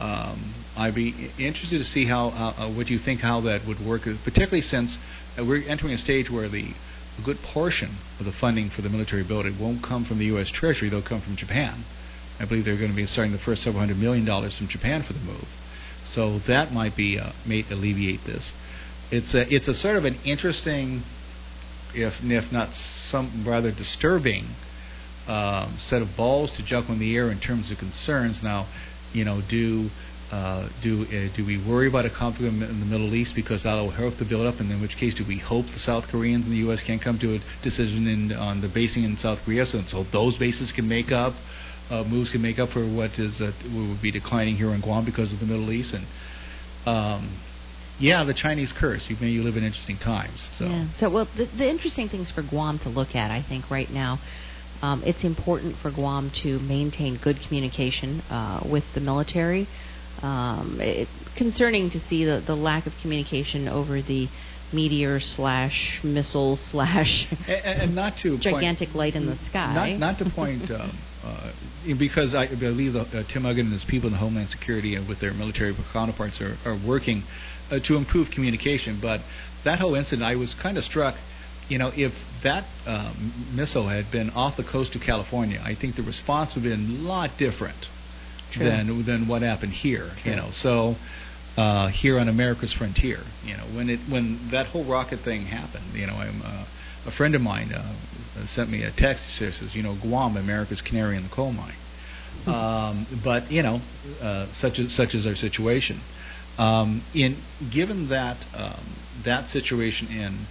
[0.00, 3.84] Um, I'd be interested to see how uh, uh, what you think how that would
[3.84, 4.98] work, particularly since
[5.38, 6.74] uh, we're entering a stage where the
[7.18, 10.48] a good portion of the funding for the military building won't come from the U.S.
[10.48, 11.84] Treasury; they'll come from Japan.
[12.38, 15.02] I believe they're going to be starting the first several hundred million dollars from Japan
[15.02, 15.48] for the move.
[16.06, 18.50] So that might be uh, may alleviate this.
[19.10, 21.02] It's a it's a sort of an interesting,
[21.94, 24.54] if if not some rather disturbing,
[25.26, 28.42] um, set of balls to juggle in the air in terms of concerns.
[28.42, 28.68] Now,
[29.12, 29.90] you know, do
[30.30, 33.74] uh, do uh, do we worry about a conflict in the Middle East because that
[33.74, 36.44] will help the build up, and in which case do we hope the South Koreans
[36.44, 36.80] and the U.S.
[36.82, 40.36] can come to a decision in, on the basing in South Korea, so, so those
[40.36, 41.34] bases can make up
[41.90, 45.04] uh, moves can make up for what is uh, would be declining here in Guam
[45.04, 46.06] because of the Middle East, and
[46.86, 47.36] um,
[48.00, 49.08] yeah, the Chinese curse.
[49.08, 50.48] You you live in interesting times.
[50.58, 50.64] So.
[50.64, 50.86] Yeah.
[50.98, 54.20] So, well, the, the interesting things for Guam to look at, I think, right now,
[54.82, 59.68] um, it's important for Guam to maintain good communication uh, with the military.
[60.22, 64.28] Um, it's concerning to see the, the lack of communication over the
[64.72, 69.92] meteor slash missile slash and, and not to point- gigantic light in the sky.
[69.92, 71.50] Not, not to point, um, uh,
[71.98, 75.20] because I believe uh, Tim Uggan and his people in the Homeland Security and with
[75.20, 77.24] their military counterparts are, are working
[77.70, 78.98] uh, to improve communication.
[79.00, 79.22] But
[79.64, 81.16] that whole incident, I was kind of struck.
[81.68, 82.12] You know, if
[82.42, 86.64] that um, missile had been off the coast of California, I think the response would
[86.64, 87.88] have been a lot different
[88.52, 88.64] True.
[88.64, 90.12] than than what happened here.
[90.22, 90.32] True.
[90.32, 90.96] You know, so
[91.56, 95.94] uh, here on America's frontier, you know, when it when that whole rocket thing happened,
[95.94, 96.42] you know, I'm.
[96.42, 96.64] Uh,
[97.06, 97.94] a friend of mine uh,
[98.46, 101.74] sent me a text that says, you know, Guam, America's canary in the coal mine.
[102.46, 103.80] Um, but you know,
[104.20, 106.00] uh, such as such is our situation.
[106.60, 107.38] Um, in
[107.70, 110.46] given that um, that situation in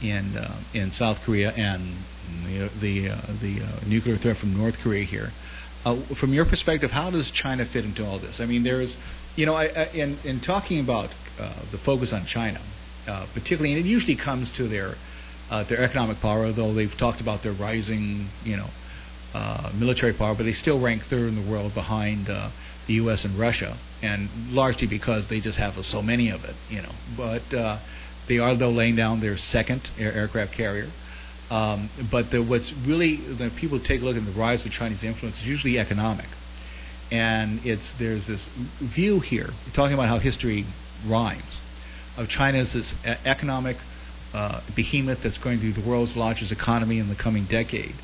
[0.00, 1.98] in uh, in South Korea and
[2.46, 5.34] the the, uh, the uh, nuclear threat from North Korea here,
[5.84, 8.40] uh, from your perspective, how does China fit into all this?
[8.40, 8.96] I mean, there's,
[9.36, 12.62] you know, I, I, in in talking about uh, the focus on China,
[13.06, 14.96] uh, particularly, and it usually comes to their
[15.68, 18.70] their economic power, though they've talked about their rising, you know,
[19.74, 22.30] military power, but they still rank third in the world behind
[22.90, 23.24] the U.S.
[23.24, 26.92] and Russia, and largely because they just have so many of it, you know.
[27.16, 27.78] But uh,
[28.26, 30.90] they are though laying down their second air- aircraft carrier.
[31.50, 35.04] Um, but the, what's really the people take a look at the rise of Chinese
[35.04, 36.26] influence is usually economic,
[37.12, 38.40] and it's there's this
[38.80, 40.66] view here talking about how history
[41.06, 41.60] rhymes
[42.16, 42.92] of China as this
[43.24, 43.76] economic
[44.34, 47.94] uh, behemoth that's going to be the world's largest economy in the coming decade.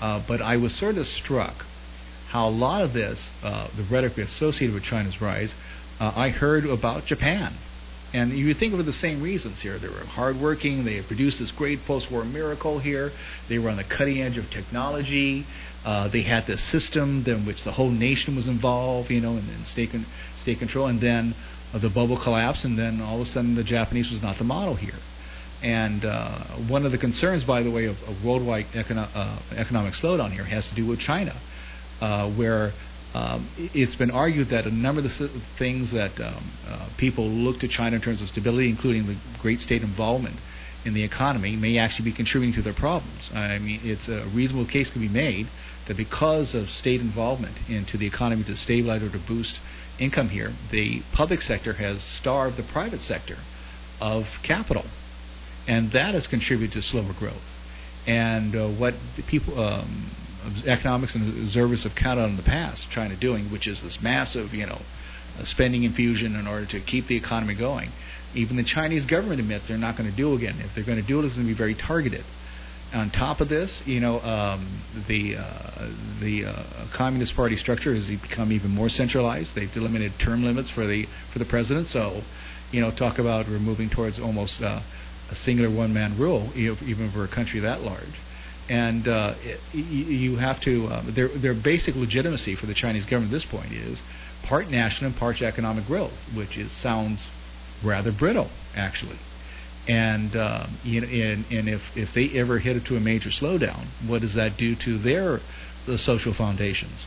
[0.00, 1.64] Uh, but I was sort of struck
[2.34, 5.54] how a lot of this, uh, the rhetoric associated with China's rise,
[6.00, 7.56] uh, I heard about Japan.
[8.12, 9.78] And you think of it the same reasons here.
[9.78, 10.84] They were hardworking.
[10.84, 13.12] They produced this great post-war miracle here.
[13.48, 15.46] They were on the cutting edge of technology.
[15.84, 19.48] Uh, they had this system in which the whole nation was involved, you know, in,
[19.48, 20.06] in state, con-
[20.40, 20.88] state control.
[20.88, 21.36] And then
[21.72, 24.44] uh, the bubble collapsed, and then all of a sudden the Japanese was not the
[24.44, 24.98] model here.
[25.62, 29.94] And uh, one of the concerns, by the way, of, of worldwide econo- uh, economic
[29.94, 31.36] slowdown here has to do with China,
[32.04, 32.72] uh, where
[33.14, 37.60] um, it's been argued that a number of the things that um, uh, people look
[37.60, 40.36] to China in terms of stability, including the great state involvement
[40.84, 43.30] in the economy, may actually be contributing to their problems.
[43.32, 45.48] I mean, it's a reasonable case can be made
[45.86, 49.58] that because of state involvement into the economy to stabilize or to boost
[49.98, 53.38] income here, the public sector has starved the private sector
[54.00, 54.84] of capital
[55.66, 57.46] and that has contributed to slower growth.
[58.06, 58.94] And uh, what
[59.26, 60.10] people, um,
[60.66, 64.54] economics and observers have counted on in the past, China doing, which is this massive,
[64.54, 64.82] you know,
[65.44, 67.90] spending infusion in order to keep the economy going.
[68.34, 70.60] Even the Chinese government admits they're not going to do it again.
[70.60, 72.24] If they're going to do it, it's going to be very targeted.
[72.92, 75.88] On top of this, you know, um, the uh,
[76.20, 79.54] the uh, Communist Party structure has become even more centralized.
[79.56, 81.88] They've eliminated term limits for the for the president.
[81.88, 82.22] So,
[82.70, 84.80] you know, talk about we're moving towards almost uh,
[85.28, 88.14] a singular one-man rule, even for a country that large.
[88.68, 93.32] And uh, it, you have to uh, their their basic legitimacy for the Chinese government
[93.32, 93.98] at this point is
[94.44, 97.20] part national and part economic growth, which is sounds
[97.82, 99.18] rather brittle actually.
[99.86, 103.28] And uh, you know, and, and if if they ever hit it to a major
[103.28, 105.40] slowdown, what does that do to their
[105.84, 106.98] the social foundations,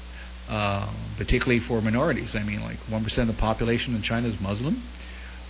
[0.47, 2.35] uh, particularly for minorities?
[2.35, 4.83] I mean, like one percent of the population in China is Muslim.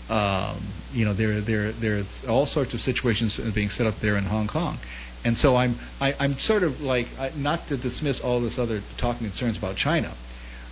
[0.10, 4.24] Um, you know, there there there's all sorts of situations being set up there in
[4.24, 4.80] Hong Kong,
[5.24, 9.28] and so I'm I, I'm sort of like not to dismiss all this other talking
[9.28, 10.15] concerns about China,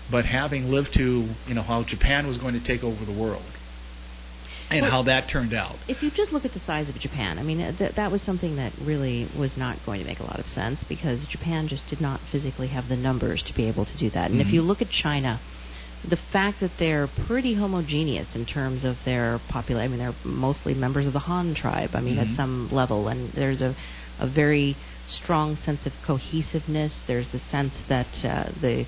[0.09, 3.43] but having lived to you know how Japan was going to take over the world,
[4.69, 5.77] and Well, how that turned out.
[5.87, 8.21] If you just look at the size of Japan, I mean, uh, th- that was
[8.23, 11.87] something that really was not going to make a lot of sense because Japan just
[11.87, 14.31] did not physically have the numbers to be able to do that.
[14.31, 14.53] And if Mhm.
[14.53, 15.39] you look at China,
[16.07, 20.73] the fact that they're pretty homogeneous in terms of their population, I mean, they're mostly
[20.75, 22.31] members of the Han tribe, I mean, Mhm.
[22.31, 23.75] at some level, and there's a,
[24.19, 24.75] a very
[25.07, 26.93] strong sense of cohesiveness.
[27.07, 28.85] There's the sense that uh, the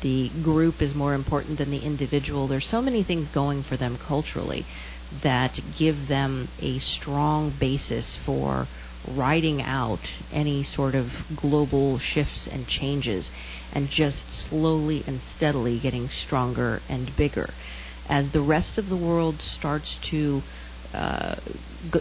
[0.00, 2.46] the group is more important than the individual.
[2.46, 4.64] There's so many things going for them culturally
[5.22, 8.68] that give them a strong basis for
[9.06, 10.00] riding out
[10.32, 13.30] any sort of global shifts and changes
[13.72, 17.50] and just slowly and steadily getting stronger and bigger.
[18.08, 20.42] As the rest of the world starts to
[20.94, 21.36] uh,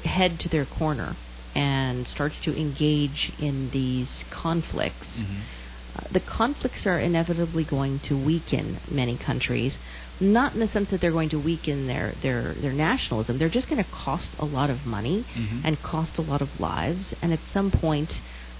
[0.03, 1.15] head to their corner
[1.57, 8.79] and starts to engage in these conflicts, uh, the conflicts are inevitably going to weaken
[9.01, 9.73] many countries.
[10.19, 13.37] Not in the sense that they're going to weaken their, their, their nationalism.
[13.39, 15.61] They're just going to cost a lot of money Mhm.
[15.65, 17.13] and cost a lot of lives.
[17.21, 18.11] And at some point,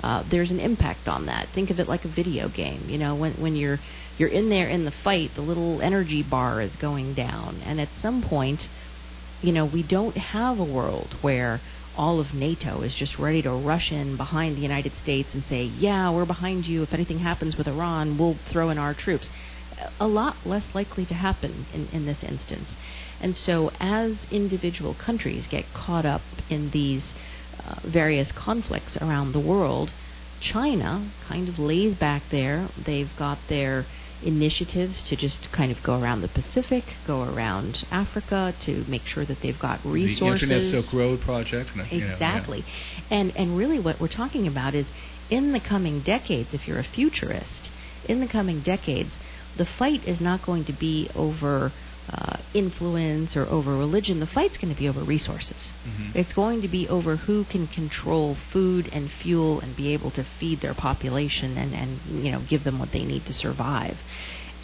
[0.03, 1.43] uh, there's an impact on that.
[1.53, 2.81] Think of it like a video game.
[2.87, 3.79] You know, when when you're
[4.19, 7.89] you're in there in the fight, the little energy bar is going down, and at
[8.01, 8.61] some point,
[9.41, 11.59] you know, we don't have a world where
[11.97, 15.63] all of NATO is just ready to rush in behind the United States and say,
[15.63, 16.83] "Yeah, we're behind you.
[16.83, 19.29] If anything happens with Iran, we'll throw in our troops."
[19.99, 22.75] A lot less likely to happen in, in this instance.
[23.19, 27.13] And so, as individual countries get caught up in these
[27.65, 29.91] uh, various conflicts around the world,
[30.39, 32.69] China kind of lays back there.
[32.77, 33.85] They've got their
[34.23, 39.25] initiatives to just kind of go around the Pacific, go around Africa to make sure
[39.25, 40.47] that they've got resources.
[40.47, 41.71] The Internet Silk Road project.
[41.75, 42.59] You know, exactly.
[42.59, 43.19] Yeah.
[43.19, 44.87] And and really what we're talking about is
[45.29, 47.69] in the coming decades, if you're a futurist,
[48.05, 49.11] in the coming decades,
[49.57, 51.71] the fight is not going to be over
[52.11, 54.19] uh, influence or over religion.
[54.19, 55.57] The fight's going to be over resources.
[55.85, 56.17] Mm-hmm.
[56.17, 60.25] It's going to be over who can control food and fuel and be able to
[60.39, 63.97] feed their population and, and you know give them what they need to survive.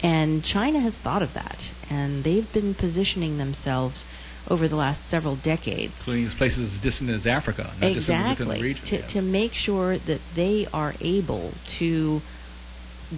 [0.00, 4.04] And China has thought of that, and they've been positioning themselves
[4.48, 5.94] over the last several decades.
[6.00, 8.86] Including these places as distant as Africa, not exactly, just within the region.
[8.86, 12.20] To, to make sure that they are able to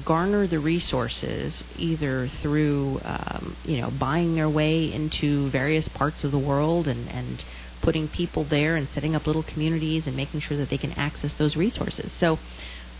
[0.04, 6.32] garner the resources either through um, you know buying their way into various parts of
[6.32, 7.44] the world and and
[7.82, 11.34] putting people there and setting up little communities and making sure that they can access
[11.34, 12.12] those resources.
[12.18, 12.38] So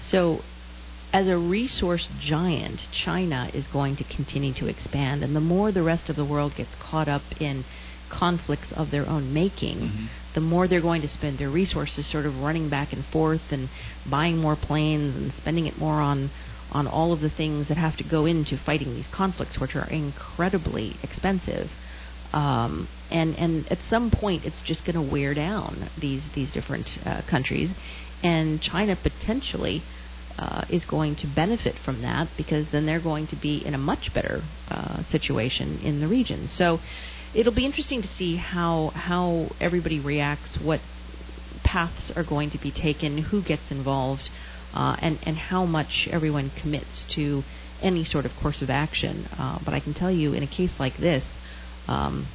[0.09, 0.43] so
[1.13, 5.83] as a resource giant, China is going to continue to expand and the more the
[5.83, 7.65] rest of the world gets caught up in
[8.09, 10.07] conflicts of their own making, mm-hmm.
[10.35, 13.69] the more they're going to spend their resources sort of running back and forth and
[14.09, 16.31] buying more planes and spending it more on
[16.73, 19.89] on all of the things that have to go into fighting these conflicts, which are
[19.89, 21.71] incredibly expensive.
[22.33, 26.99] Um, and and at some point, it's just going to wear down these these different
[27.07, 27.71] uh, countries,
[28.23, 29.83] and China potentially
[30.39, 33.79] uh, is going to benefit from that because then they're going to be in a
[33.79, 36.49] much better uh, situation in the region.
[36.49, 36.81] So
[37.33, 40.81] it'll be interesting to see how how everybody reacts, what
[41.63, 44.31] paths are going to be taken, who gets involved
[44.77, 47.43] uh, and and how much everyone commits to
[47.81, 49.27] any sort of course of action.
[49.39, 51.25] Uh, but I can tell you, in a case like this.
[51.89, 52.27] Um,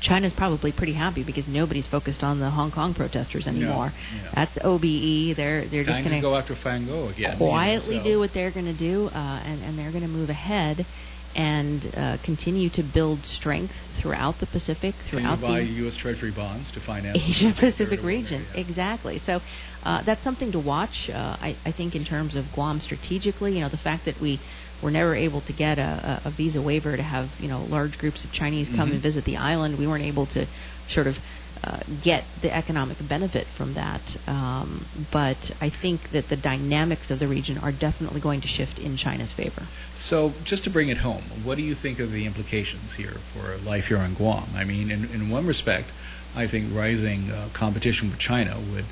[0.00, 3.92] China's probably pretty happy because nobody's focused on the Hong Kong protesters anymore.
[4.14, 4.30] No.
[4.32, 5.36] That's OBE.
[5.36, 7.36] They're they're just going to go after Fango again.
[7.36, 8.10] Quietly you know, so.
[8.10, 10.86] do what they're going to do, uh, and and they're going to move ahead
[11.34, 15.96] and uh, continue to build strength throughout the Pacific, throughout Can you buy the U.S.
[15.96, 18.46] Treasury bonds to finance Asia Pacific region.
[18.54, 19.20] Exactly.
[19.26, 19.40] So
[19.88, 21.08] uh, that's something to watch.
[21.08, 24.38] Uh, I, I think in terms of Guam strategically, you know, the fact that we
[24.82, 28.22] were never able to get a, a, visa waiver to have you know large groups
[28.22, 28.92] of Chinese come mm-hmm.
[28.92, 30.46] and visit the island, we weren't able to
[30.90, 31.16] sort of
[31.64, 34.02] uh, get the economic benefit from that.
[34.26, 38.78] Um, but I think that the dynamics of the region are definitely going to shift
[38.78, 39.66] in China's favor.
[39.96, 43.56] So, just to bring it home, what do you think of the implications here for
[43.56, 44.50] life here on Guam?
[44.54, 45.88] I mean, in, in one respect,
[46.34, 48.84] I think rising uh, competition with China would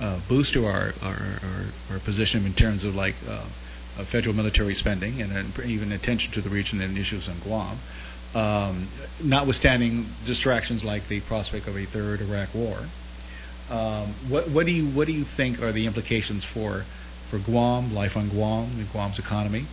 [0.00, 3.44] uh, boost our, our, our, our, position in terms of like uh,
[4.10, 7.78] federal military spending and even attention to the region and issues on Guam
[8.34, 8.88] um,
[9.22, 12.88] notwithstanding distractions like the prospect of a third Iraq war.
[13.68, 16.84] Um, what, what, do you what do you think are the implications for
[17.30, 19.66] for Guam, life on Guam, and Guam's economy?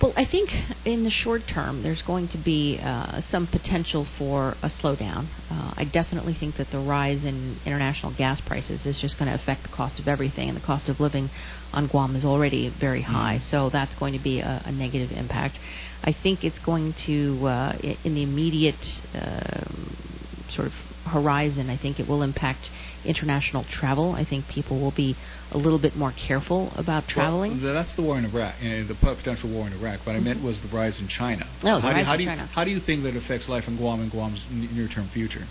[0.00, 0.54] Well, I think
[0.84, 5.26] in the short term, there's going to be uh, some potential for a slowdown.
[5.50, 9.34] Uh, I definitely think that the rise in international gas prices is just going to
[9.34, 11.30] affect the cost of everything, and the cost of living
[11.72, 13.50] on Guam is already very high, mm-hmm.
[13.50, 15.58] so that's going to be a, a negative impact.
[16.04, 19.96] I think it's going to, uh, in the immediate um,
[20.50, 20.74] sort of
[21.08, 22.70] horizon, I think it will impact
[23.04, 24.12] international travel.
[24.12, 25.16] I think people will be
[25.50, 27.62] a little bit more careful about traveling.
[27.62, 30.06] Well, that's the war in Iraq, uh, the potential war in Iraq.
[30.06, 31.46] What I meant was the rise in China.
[31.62, 32.46] Oh, how do, how in do you, China.
[32.46, 35.46] How do you think that affects life in Guam and Guam's near-term future?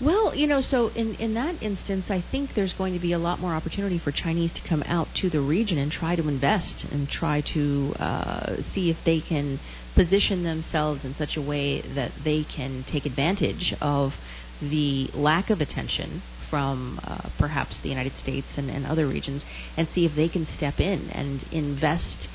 [0.00, 3.18] Well, you know, so in, in that instance, I think there's going to be a
[3.18, 6.84] lot more opportunity for Chinese to come out to the region and try to invest
[6.84, 9.58] and try to uh, see if they can
[9.96, 14.14] position themselves in such a way that they can take advantage of
[14.60, 19.42] the lack of attention from uh, perhaps the United States and, and, other regions
[19.76, 22.28] and see if they can step in and invest,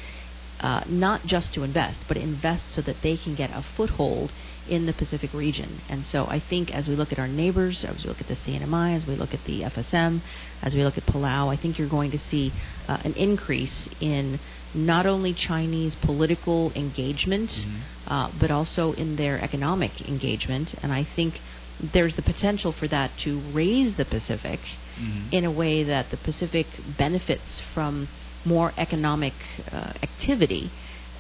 [0.60, 4.32] uh, not just to invest, but invest so that they can get a foothold
[4.70, 5.82] in the Pacific region.
[5.90, 8.36] And so I think as we look at our neighbors, as we look at the
[8.36, 10.22] CNMI, as we look at the FSM,
[10.62, 12.54] as we look at Palau, I think you're going to see
[12.88, 14.40] uh, an increase in
[14.74, 18.12] not only Chinese political engagement, mm-hmm.
[18.12, 20.74] uh, but also in their economic engagement.
[20.82, 21.42] And I think
[21.80, 24.60] there's the potential for that to raise the Pacific
[24.98, 25.30] mm-hmm.
[25.32, 26.68] in a way that the Pacific
[26.98, 28.08] benefits from
[28.46, 29.34] more economic
[29.72, 30.72] uh, activity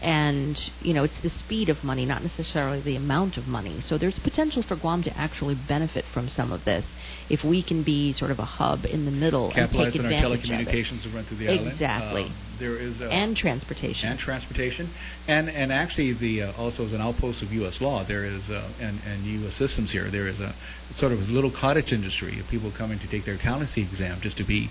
[0.02, 3.80] and you know it's the speed of money, not necessarily the amount of money.
[3.80, 6.86] So there's potential for Guam to actually benefit from some of this
[7.30, 10.06] if we can be sort of a hub in the middle Capitalize and take on
[10.06, 11.16] advantage our telecommunications of it.
[11.16, 11.58] run through the exactly.
[11.58, 11.74] island.
[11.74, 12.24] Exactly.
[12.24, 14.10] Um, there is a, and transportation.
[14.10, 14.92] and transportation,
[15.28, 17.82] and and actually the uh, also as an outpost of U.S.
[17.82, 19.56] law, there is uh, and and U.S.
[19.56, 20.10] systems here.
[20.10, 20.54] There is a
[20.96, 24.38] sort of a little cottage industry of people coming to take their accountancy exam just
[24.38, 24.70] to be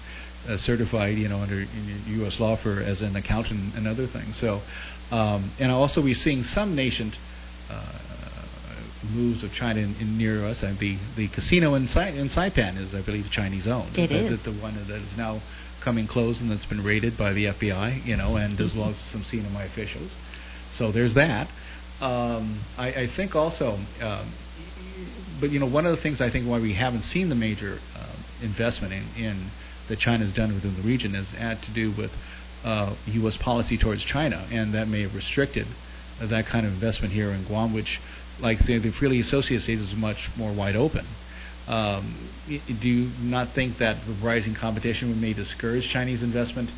[0.49, 1.67] uh, certified, you know, under
[2.07, 2.39] U.S.
[2.39, 4.37] law for as an accountant and other things.
[4.39, 4.63] So.
[5.11, 6.75] Um, and also, we're seeing some
[7.69, 7.83] uh,
[9.05, 10.63] moves of China in, in near us.
[10.63, 13.97] And the the casino in, Sai, in Saipan is, I believe, Chinese owned.
[13.97, 14.43] It the, is.
[14.43, 15.43] The, the one that is now
[15.81, 18.05] coming close and that's been raided by the FBI.
[18.07, 20.11] You know, and as well as some CNMI officials.
[20.75, 21.49] So there's that.
[22.01, 24.33] Um, I, I think also, um,
[25.41, 27.79] but you know, one of the things I think why we haven't seen the major
[27.95, 29.51] uh, investment in, in
[29.89, 32.11] that China's done within the region is had to do with
[32.65, 33.37] uh, U.S.
[33.37, 35.67] policy towards China, and that may have restricted
[36.21, 38.01] uh, that kind of investment here in Guam, which,
[38.41, 41.07] like say, the freely associated states, is much more wide open.
[41.67, 46.71] Um, do you not think that the rising competition may discourage Chinese investment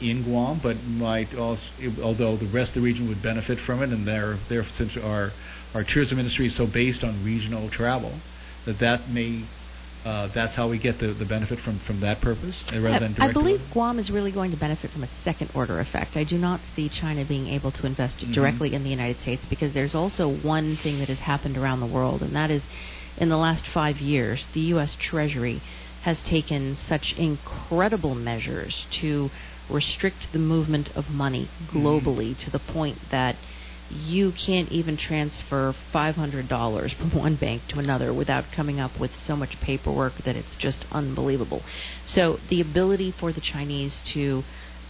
[0.00, 1.62] in Guam, but might also,
[2.02, 5.32] although the rest of the region would benefit from it, and their their since our
[5.74, 8.20] our tourism industry is so based on regional travel,
[8.66, 9.44] that that may
[10.04, 13.16] uh, that's how we get the, the benefit from, from that purpose uh, rather than
[13.20, 16.16] I, believe Guam is really going to benefit from a second order effect.
[16.16, 18.32] I do not see China being able to invest Mhm.
[18.32, 21.86] directly in the United States because there's also one thing that has happened around the
[21.86, 22.62] world, and that is
[23.16, 24.96] in the last five years, the U.S.
[24.98, 25.62] Treasury
[26.02, 29.30] has taken such incredible measures to
[29.70, 33.36] restrict the movement of money globally to the point that
[33.90, 39.36] you can't even transfer $500 from one bank to another without coming up with so
[39.36, 41.62] much paperwork that it's just unbelievable.
[42.04, 44.44] So the ability for the Chinese to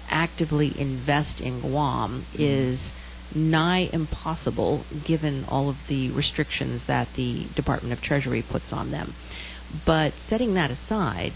[0.09, 2.93] actively invest in Guam is
[3.35, 9.15] nigh impossible given all of the restrictions that the Department of Treasury puts on them.
[9.87, 11.33] But setting that aside,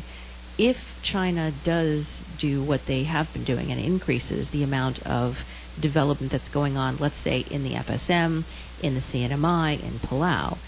[0.59, 2.07] if China does
[2.39, 5.39] do what they have been doing and increases the amount of
[5.81, 8.45] development that's going on, let's say in the FSM,
[8.83, 10.59] in the CNMI, in Palau,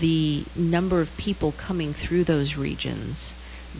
[0.00, 3.34] the number of people coming through those regions,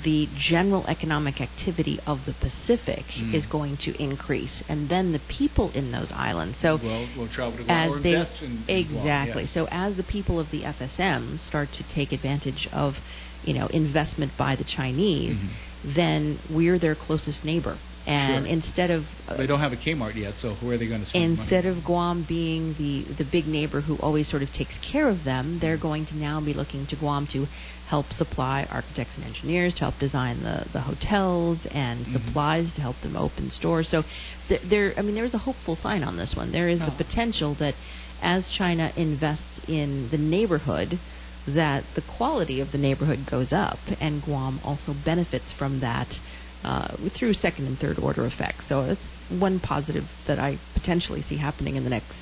[0.04, 3.34] the general economic activity of the Pacific Mm.
[3.34, 6.58] is going to increase, and then the people in those islands.
[6.58, 9.46] So Well, we'll travel to as they invest in, in Guam, exactly.
[9.46, 12.96] So as the people of the FSM start to take advantage of,
[13.42, 15.92] you know, investment by the Chinese, Mm-hmm.
[15.94, 17.78] then we're their closest neighbor.
[18.08, 18.52] And Sure.
[18.54, 21.06] instead of uh, They don't have a Kmart yet, so where are they going to
[21.06, 21.76] spend instead money?
[21.76, 25.58] of Guam being the the big neighbor who always sort of takes care of them,
[25.58, 27.46] they're going to now be looking to Guam to
[27.84, 32.12] help supply architects and engineers to help design the the hotels and Mhm.
[32.14, 33.88] supplies to help them open stores.
[33.90, 34.04] So
[34.48, 36.50] th- there, I mean, there is a hopeful sign on this one.
[36.50, 37.02] There is the Oh.
[37.04, 37.74] potential that
[38.22, 40.98] as China invests in the neighborhood,
[41.46, 46.18] that the quality of the neighborhood goes up, and Guam also benefits from that
[46.64, 48.64] uh, through second and third order effects.
[48.68, 52.16] So it's one positive that I potentially see happening in the next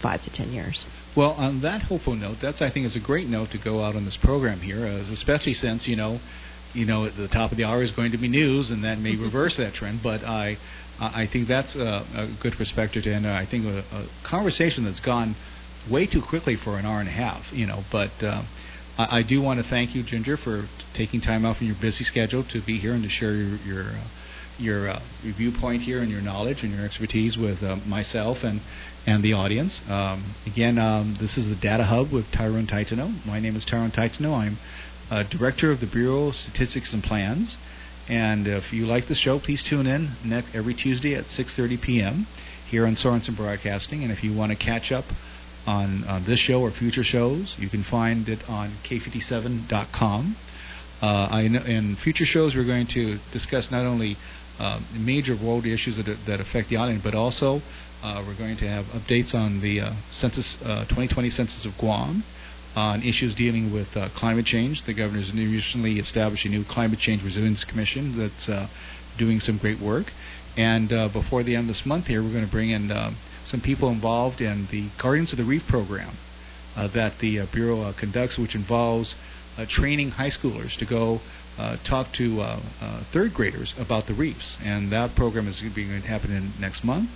[0.00, 0.84] five to ten years.
[1.14, 3.96] Well, on that hopeful note, that's I think is a great note to go out
[3.96, 6.20] on this program here, uh, especially since you know,
[6.74, 8.98] you know, at the top of the hour is going to be news, and that
[8.98, 10.02] may reverse that trend.
[10.02, 10.58] But I,
[10.98, 13.26] I think that's a, a good perspective to end.
[13.26, 15.36] I think a, a conversation that's gone
[15.88, 17.52] way too quickly for an hour and a half.
[17.52, 18.22] You know, but.
[18.22, 18.42] Uh,
[18.98, 22.04] I, I do want to thank you, Ginger, for taking time out from your busy
[22.04, 24.04] schedule to be here and to share your your uh,
[24.58, 28.60] your, uh, your viewpoint here and your knowledge and your expertise with uh, myself and
[29.06, 29.80] and the audience.
[29.88, 33.24] Um, again, um, this is the Data Hub with Tyrone Taitano.
[33.24, 34.34] My name is Tyrone Taitano.
[34.34, 34.58] I'm
[35.10, 37.56] uh, director of the Bureau of Statistics and Plans.
[38.08, 42.26] And if you like the show, please tune in next, every Tuesday at 6:30 p.m.
[42.68, 44.02] here on Sorensen Broadcasting.
[44.02, 45.04] And if you want to catch up
[45.66, 50.36] on, on this show or future shows, you can find it on k57.com.
[51.02, 54.16] Uh, know in future shows we're going to discuss not only
[54.58, 57.60] uh, major world issues that, that affect the island, but also
[58.02, 62.24] uh, we're going to have updates on the uh, census, uh, 2020 census of Guam,
[62.74, 64.84] on issues dealing with uh, climate change.
[64.84, 68.68] The governor's recently established a new climate change resilience commission that's uh,
[69.18, 70.12] doing some great work.
[70.56, 73.14] And uh, before the end of this month here, we're going to bring in uh,
[73.46, 76.16] some people involved in the Guardians of the Reef program
[76.74, 79.14] uh, that the uh, Bureau uh, conducts, which involves
[79.56, 81.20] uh, training high schoolers to go
[81.56, 82.60] uh, talk to uh,
[83.12, 84.56] third graders about the reefs.
[84.62, 87.08] And that program is going to be happening next month.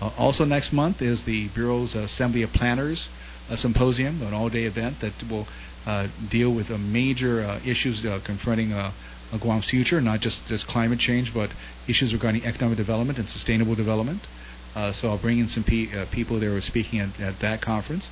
[0.00, 3.08] Also, next month is the Bureau's Assembly of Planners
[3.56, 5.48] Symposium, an all day event that will
[6.28, 8.70] deal with major issues confronting
[9.40, 11.50] Guam's future, not just, just climate change, but
[11.88, 14.22] issues regarding economic development and sustainable development.
[14.78, 17.60] Uh, so I'll bring in some pe- uh, people that were speaking at, at that
[17.60, 18.06] conference.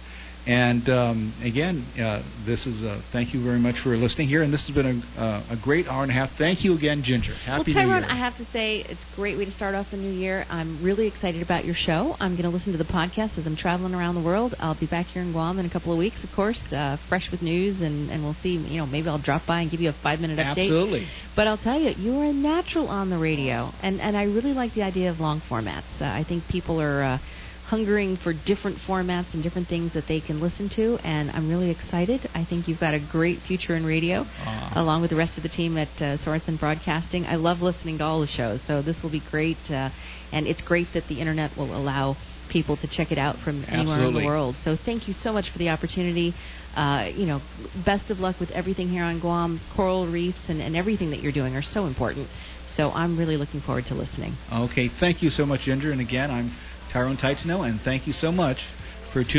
[0.46, 4.42] And um, again, uh, this is a thank you very much for listening here.
[4.42, 6.30] And this has been a, uh, a great hour and a half.
[6.38, 7.34] Thank you again, Ginger.
[7.34, 8.12] Happy well, New Tyrone, Year.
[8.12, 10.46] I have to say it's a great way to start off the new year.
[10.48, 12.16] I'm really excited about your show.
[12.20, 14.54] I'm going to listen to the podcast as I'm traveling around the world.
[14.60, 17.28] I'll be back here in Guam in a couple of weeks, of course, uh, fresh
[17.32, 18.56] with news, and, and we'll see.
[18.56, 20.66] You know, maybe I'll drop by and give you a five minute update.
[20.66, 21.08] Absolutely.
[21.34, 24.54] But I'll tell you, you are a natural on the radio, and and I really
[24.54, 26.00] like the idea of long formats.
[26.00, 27.20] Uh, I think people are.
[27.66, 31.48] Uh, hungering for different formats and different things that they can listen to, and I'm
[31.48, 32.28] really excited.
[32.34, 34.72] I think you've got a great future in radio, Ah.
[34.76, 37.26] along with the rest of the team at uh, Sorensen Broadcasting.
[37.26, 39.90] I love listening to all the shows, so this will be great, uh,
[40.32, 42.16] and it's great that the internet will allow
[42.48, 44.54] people to check it out from anywhere in the world.
[44.62, 46.34] So thank you so much for the opportunity.
[46.76, 47.40] Uh, you know,
[47.84, 49.60] best of luck with everything here on Guam.
[49.74, 52.28] Coral reefs and, and everything that you're doing are so important.
[52.76, 54.36] So I'm really looking forward to listening.
[54.52, 55.90] Okay, thank you so much, Ginger.
[55.90, 56.52] And again, I'm
[56.92, 58.58] Tyrone Taitano, and thank you so much
[59.12, 59.34] for tuning